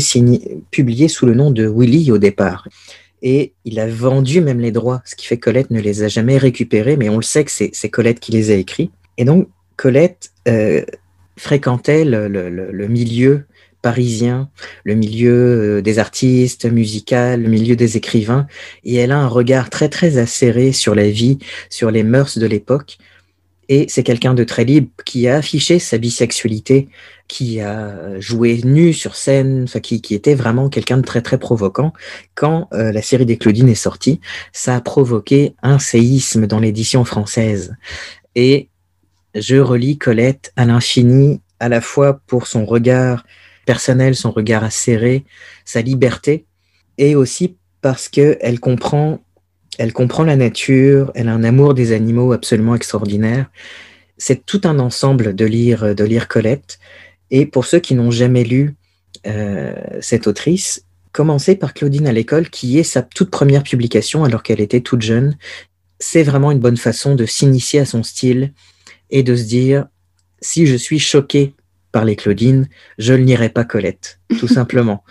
[0.71, 2.67] publiée sous le nom de Willy au départ.
[3.21, 6.07] Et il a vendu même les droits, ce qui fait que Colette ne les a
[6.07, 8.91] jamais récupérés, mais on le sait que c'est Colette qui les a écrits.
[9.17, 9.47] Et donc,
[9.77, 10.83] Colette euh,
[11.37, 13.45] fréquentait le, milieu
[13.81, 14.49] parisien,
[14.83, 18.47] le milieu euh, des artistes musicaux, le milieu des écrivains,
[18.83, 21.39] et elle a un regard très très acéré sur la vie,
[21.69, 22.97] sur les mœurs de l'époque,
[23.69, 26.87] et c'est quelqu'un de très libre qui a affiché sa bisexualité,
[27.27, 31.93] qui a joué nu sur scène, qui, qui était vraiment quelqu'un de très très provoquant.
[32.35, 34.19] Quand euh, la série des Claudines est sortie,
[34.53, 37.75] ça a provoqué un séisme dans l'édition française.
[38.35, 38.69] Et
[39.33, 43.25] je relis Colette à l'infini, à la fois pour son regard
[43.65, 45.25] personnel, son regard acéré,
[45.65, 46.45] sa liberté,
[46.97, 49.19] et aussi parce qu'elle comprend
[49.77, 53.47] elle comprend la nature, elle a un amour des animaux absolument extraordinaire.
[54.17, 56.79] C'est tout un ensemble de lire, de lire Colette.
[57.31, 58.75] Et pour ceux qui n'ont jamais lu
[59.25, 64.43] euh, cette autrice, commencez par Claudine à l'école, qui est sa toute première publication alors
[64.43, 65.37] qu'elle était toute jeune.
[65.99, 68.53] C'est vraiment une bonne façon de s'initier à son style
[69.09, 69.87] et de se dire,
[70.41, 71.53] si je suis choqué
[71.91, 75.03] parler Claudine, je ne lirai pas Colette, tout simplement.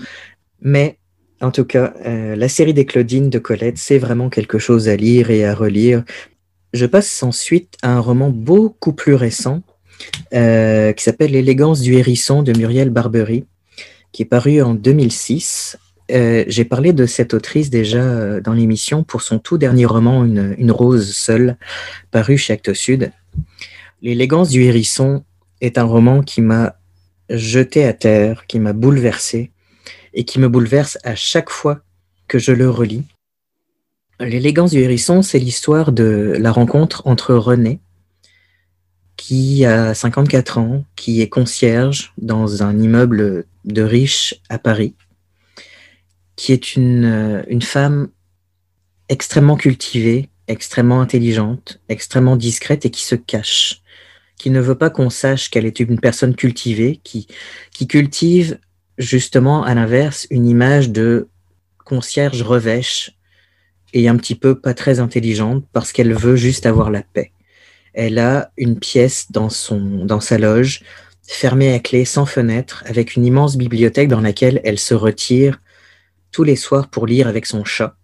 [0.61, 0.99] Mais
[1.41, 4.97] en tout cas, euh, la série des Claudines de Colette, c'est vraiment quelque chose à
[4.97, 6.05] lire et à relire.
[6.75, 9.63] Je passe ensuite à un roman beaucoup plus récent
[10.33, 13.45] euh, qui s'appelle L'élégance du hérisson de Muriel Barbery,
[14.13, 15.79] qui est paru en 2006.
[16.11, 20.71] Euh, j'ai parlé de cette autrice déjà dans l'émission pour son tout dernier roman, Une,
[20.71, 21.57] rose seule,
[22.11, 23.11] paru chez Actes Sud.
[24.03, 25.25] L'élégance du hérisson
[25.61, 26.77] est un roman qui m'a
[27.31, 29.51] jeté à terre, qui m'a bouleversé
[30.13, 31.81] et qui me bouleverse à chaque fois
[32.29, 33.05] que je le relis.
[34.21, 37.81] L'élégance du hérisson, c'est l'histoire de la rencontre entre René,
[39.27, 44.95] qui a 54 ans, qui est concierge dans un immeuble de riches à Paris,
[46.37, 48.09] qui est une, une femme
[49.09, 53.81] extrêmement cultivée, extrêmement intelligente, extrêmement discrète et qui se cache
[54.37, 57.29] qui ne veut pas qu'on sache qu'elle est une personne cultivée, qui,
[57.71, 58.59] qui cultive
[58.99, 61.29] justement à l'inverse une image de
[61.79, 63.13] concierge revêche
[63.95, 67.33] et un petit peu pas très intelligente parce qu'elle veut juste avoir la paix.
[67.95, 70.83] Elle a une pièce dans, son, dans sa loge,
[71.27, 75.61] fermée à clé, sans fenêtre, avec une immense bibliothèque dans laquelle elle se retire
[76.33, 77.97] tous les soirs pour lire avec son chat.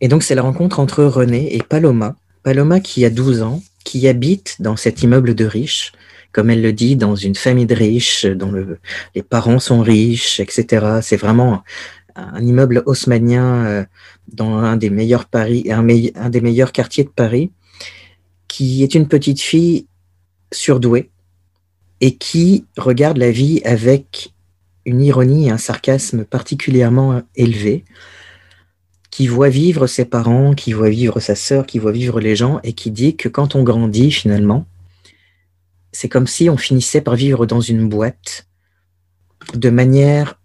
[0.00, 2.16] Et donc c'est la rencontre entre René et Paloma.
[2.42, 5.92] Paloma qui a 12 ans qui habite dans cet immeuble de riches,
[6.32, 8.52] comme elle le dit, dans une famille de riches, dont
[9.14, 11.00] les parents sont riches, etc.
[11.02, 11.62] C'est vraiment
[12.14, 13.84] un immeuble haussmanien euh,
[14.32, 17.50] dans un des meilleurs Paris, un, un, des meilleurs quartiers de Paris,
[18.50, 19.86] qui est une petite fille
[20.50, 21.08] surdouée
[22.00, 24.34] et qui regarde la vie avec
[24.84, 27.84] une ironie et un sarcasme particulièrement élevés,
[29.12, 32.58] qui voit vivre ses parents, qui voit vivre sa sœur, qui voit vivre les gens,
[32.64, 34.66] et qui dit que quand on grandit finalement,
[35.92, 38.48] c'est comme si on finissait par vivre dans une boîte
[39.54, 40.40] de manière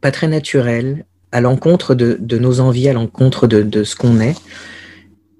[0.00, 4.36] pas très naturelle, à l'encontre de, nos envies, à l'encontre de, de ce qu'on est.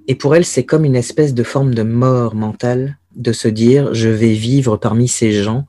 [0.09, 3.93] Et pour elle, c'est comme une espèce de forme de mort mentale de se dire
[3.94, 5.66] je vais vivre parmi ces gens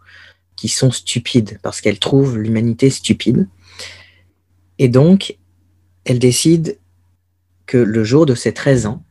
[0.56, 3.48] qui sont stupides parce qu'elle trouve l'humanité stupide.
[4.78, 5.38] Et donc,
[6.06, 6.80] elle décide
[7.66, 9.04] que le jour de ses 13 ans,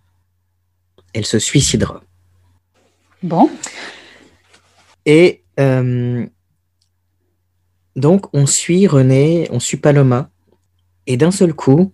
[1.12, 2.02] elle se suicidera.
[3.22, 3.50] Bon.
[5.05, 6.26] Et euh,
[7.96, 10.30] donc, on suit René, on suit Paloma,
[11.06, 11.92] et d'un seul coup,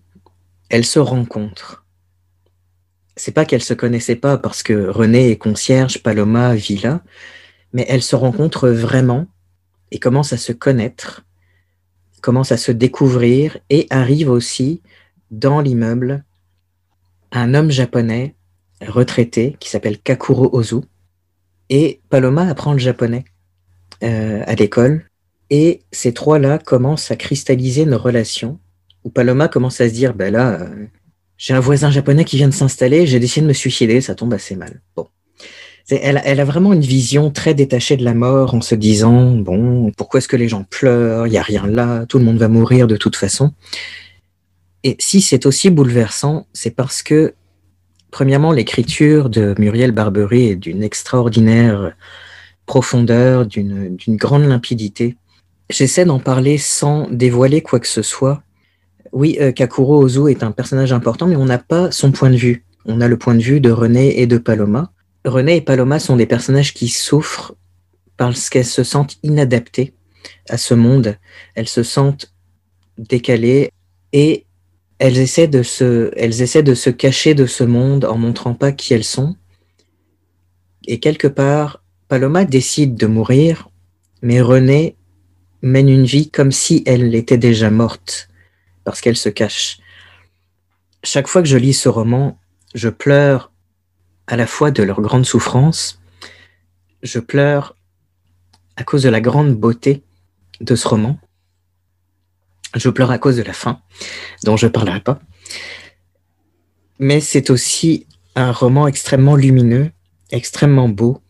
[0.69, 1.84] elles se rencontrent.
[3.15, 7.01] C'est pas qu'elles se connaissaient pas parce que René est concierge, Paloma vit là,
[7.73, 9.27] mais elles se rencontrent vraiment
[9.91, 11.25] et commencent à se connaître
[12.25, 14.81] commence à se découvrir et arrive aussi
[15.29, 16.23] dans l'immeuble
[17.31, 18.33] un homme japonais
[18.81, 20.77] retraité qui s'appelle Kakuro Ozu.
[21.69, 23.25] Et Paloma apprend le japonais
[24.01, 25.05] euh, à l'école.
[25.51, 28.59] Et ces trois-là commencent à cristalliser une relation
[29.03, 30.87] où Paloma commence à se dire, ben là, euh,
[31.37, 34.33] j'ai un voisin japonais qui vient de s'installer, j'ai décidé de me suicider, ça tombe
[34.33, 34.81] assez mal.
[34.95, 35.07] Bon.
[35.87, 40.17] Elle, a vraiment une vision très détachée de la mort en se disant, bon, pourquoi
[40.17, 42.87] est-ce que les gens pleurent Il n'y a rien là, tout le monde va mourir
[42.87, 43.53] de toute façon.
[44.83, 47.35] Et si c'est aussi bouleversant, c'est parce que,
[48.09, 51.95] premièrement, l'écriture de Muriel Barbery est d'une extraordinaire
[52.65, 55.17] profondeur, d'une grande limpidité.
[55.69, 58.41] J'essaie d'en parler sans dévoiler quoi que ce soit.
[59.15, 62.35] Oui, euh, Kakuro Ozu est un personnage important, mais on n'a pas son point de
[62.35, 62.65] vue.
[62.83, 64.91] On a le point de vue de René et de Paloma.
[65.23, 67.55] René et Paloma sont des personnages qui souffrent
[68.17, 69.93] parce qu'elles se sentent inadaptées
[70.49, 71.17] à ce monde.
[71.55, 72.33] Elles se sentent
[72.97, 73.71] décalées
[74.11, 74.45] et
[74.99, 79.37] elles essaient de se, cacher de ce monde en montrant pas qui elles sont.
[80.87, 83.69] Et quelque part, Paloma décide de mourir,
[84.21, 84.97] mais René
[85.61, 88.27] mène une vie comme si elle était déjà morte,
[88.85, 89.79] parce qu'elle se cache.
[91.03, 92.39] Chaque fois que je lis ce roman,
[92.73, 93.51] je pleure
[94.27, 95.99] à la fois de leur grande souffrance,
[97.03, 97.75] je pleure
[98.77, 100.03] à cause de la grande beauté
[100.61, 101.19] de ce roman.
[102.75, 103.81] Je pleure à cause de la fin,
[104.43, 105.19] dont je ne parlerai pas.
[106.99, 109.91] Mais c'est aussi un roman extrêmement lumineux,
[110.31, 111.21] extrêmement beau,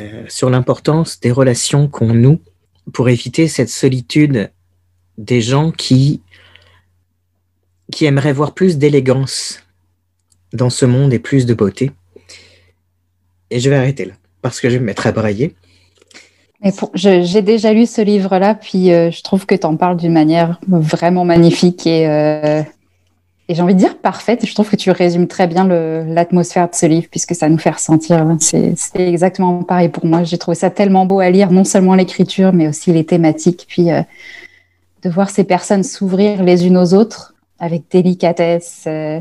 [0.00, 2.40] euh, sur l'importance des relations qu'on noue
[2.92, 4.50] pour éviter cette solitude
[5.18, 6.22] des gens qui,
[7.92, 9.60] qui aimeraient voir plus d'élégance
[10.52, 11.90] dans ce monde et plus de beauté.
[13.50, 15.54] Et je vais arrêter là, parce que je vais me mettre à brailler.
[16.94, 20.58] J'ai déjà lu ce livre-là, puis euh, je trouve que tu en parles d'une manière
[20.66, 22.62] vraiment magnifique et, euh,
[23.48, 24.44] et j'ai envie de dire parfaite.
[24.44, 25.66] Je trouve que tu résumes très bien
[26.04, 28.26] l'atmosphère de ce livre puisque ça nous fait ressentir.
[28.40, 30.24] C'est exactement pareil pour moi.
[30.24, 33.64] J'ai trouvé ça tellement beau à lire, non seulement l'écriture, mais aussi les thématiques.
[33.68, 34.02] Puis euh,
[35.02, 39.20] de voir ces personnes s'ouvrir les unes aux autres avec délicatesse euh,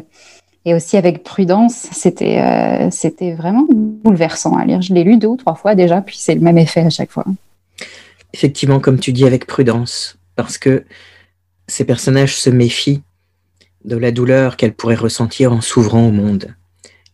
[0.65, 4.81] et aussi avec prudence, c'était euh, c'était vraiment bouleversant à lire.
[4.81, 7.11] Je l'ai lu deux ou trois fois déjà, puis c'est le même effet à chaque
[7.11, 7.25] fois.
[8.33, 10.83] Effectivement, comme tu dis, avec prudence, parce que
[11.67, 13.01] ces personnages se méfient
[13.85, 16.53] de la douleur qu'elle pourrait ressentir en s'ouvrant au monde.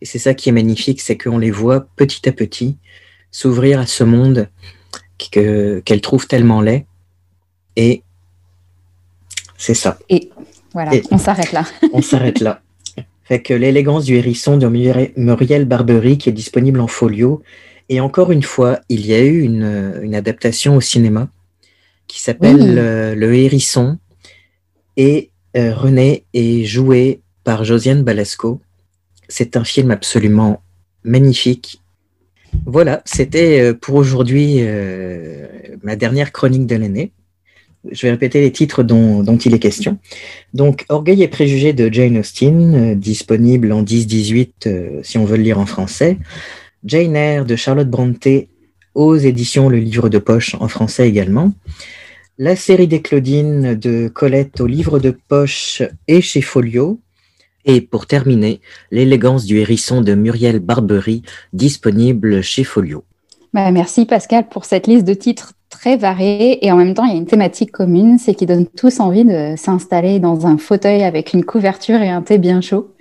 [0.00, 2.76] Et c'est ça qui est magnifique, c'est qu'on les voit petit à petit
[3.30, 4.48] s'ouvrir à ce monde
[5.18, 6.86] qu'elle trouve tellement laid.
[7.76, 8.02] Et
[9.56, 9.98] c'est ça.
[10.08, 10.30] Et
[10.74, 11.64] voilà, on s'arrête là.
[11.92, 12.60] on s'arrête là.
[13.22, 17.42] Fait que l'élégance du hérisson de Muriel Barbery qui est disponible en folio.
[17.88, 21.28] Et encore une fois, il y a eu une, adaptation au cinéma
[22.06, 23.98] qui s'appelle euh, Le Hérisson.
[24.96, 28.60] Et euh, René est joué par Josiane Balasco.
[29.28, 30.62] C'est un film absolument
[31.02, 31.80] magnifique.
[32.66, 35.46] Voilà, c'était euh, pour aujourd'hui euh,
[35.82, 37.12] ma dernière chronique de l'année.
[37.90, 39.98] Je vais répéter les titres dont, il est question.
[40.54, 45.58] Donc, Orgueil et préjugés de Jane Austen, disponible en 10-18 si on veut le lire
[45.58, 46.18] en français.
[46.84, 48.48] Jane Eyre de Charlotte Brontë
[48.94, 51.52] aux éditions Le Livre de Poche en français également.
[52.38, 57.00] La série des Claudines de Colette au livre de poche et chez Folio.
[57.64, 63.04] Et pour terminer, l'élégance du hérisson de Muriel Barbery, disponible chez Folio.
[63.52, 67.12] Bah, merci Pascal pour cette liste de titres très variés et en même temps il
[67.12, 71.02] y a une thématique commune, c'est qu'ils donnent tous envie de s'installer dans un fauteuil
[71.02, 72.94] avec une couverture et un thé bien chaud.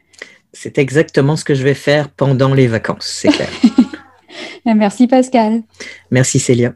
[0.52, 3.50] C'est exactement ce que je vais faire pendant les vacances, c'est clair.
[4.66, 5.64] merci Pascal.
[6.12, 6.74] Merci Célia.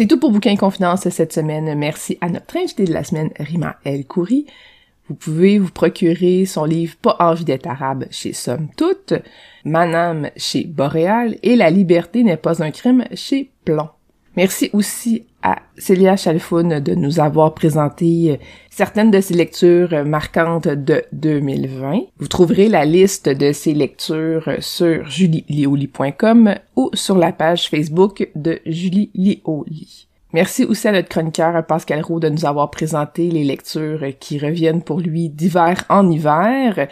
[0.00, 1.74] C'est tout pour Bouquin Confidence cette semaine.
[1.74, 4.46] Merci à notre invité de la semaine, Rima El Kouri.
[5.10, 9.12] Vous pouvez vous procurer son livre Pas envie d'être arabe chez Somme Toute,
[9.64, 13.88] Manam chez Boréal et La liberté n'est pas un crime chez Plomb.
[14.36, 18.38] Merci aussi à Célia Chalfoun de nous avoir présenté
[18.70, 22.02] certaines de ses lectures marquantes de 2020.
[22.18, 28.60] Vous trouverez la liste de ses lectures sur julielioli.com ou sur la page Facebook de
[28.64, 30.09] Julie Lioli.
[30.32, 34.82] Merci aussi à notre chroniqueur Pascal Roux de nous avoir présenté les lectures qui reviennent
[34.82, 36.88] pour lui d'hiver en hiver.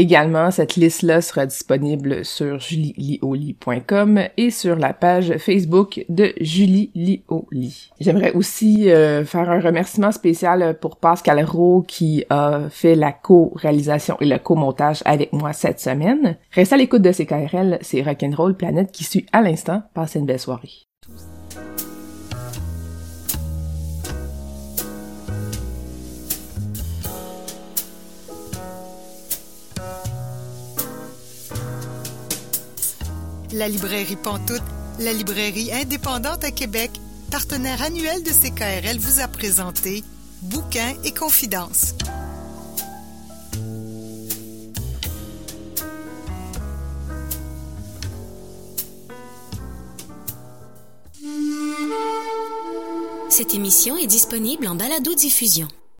[0.00, 7.90] Également, cette liste-là sera disponible sur julielioli.com et sur la page Facebook de Julie Lioli.
[7.98, 14.16] J'aimerais aussi euh, faire un remerciement spécial pour Pascal Rowe qui a fait la co-réalisation
[14.20, 16.36] et le co-montage avec moi cette semaine.
[16.52, 19.82] Reste à l'écoute de CKRL, c'est Rock'n'Roll Planète qui suit à l'instant.
[19.94, 20.87] Passez une belle soirée.
[33.52, 34.62] La librairie Pantoute,
[34.98, 36.90] la librairie indépendante à Québec,
[37.30, 40.04] partenaire annuel de CKRL, vous a présenté
[40.42, 41.94] Bouquins et Confidences.
[53.30, 55.68] Cette émission est disponible en balado-diffusion.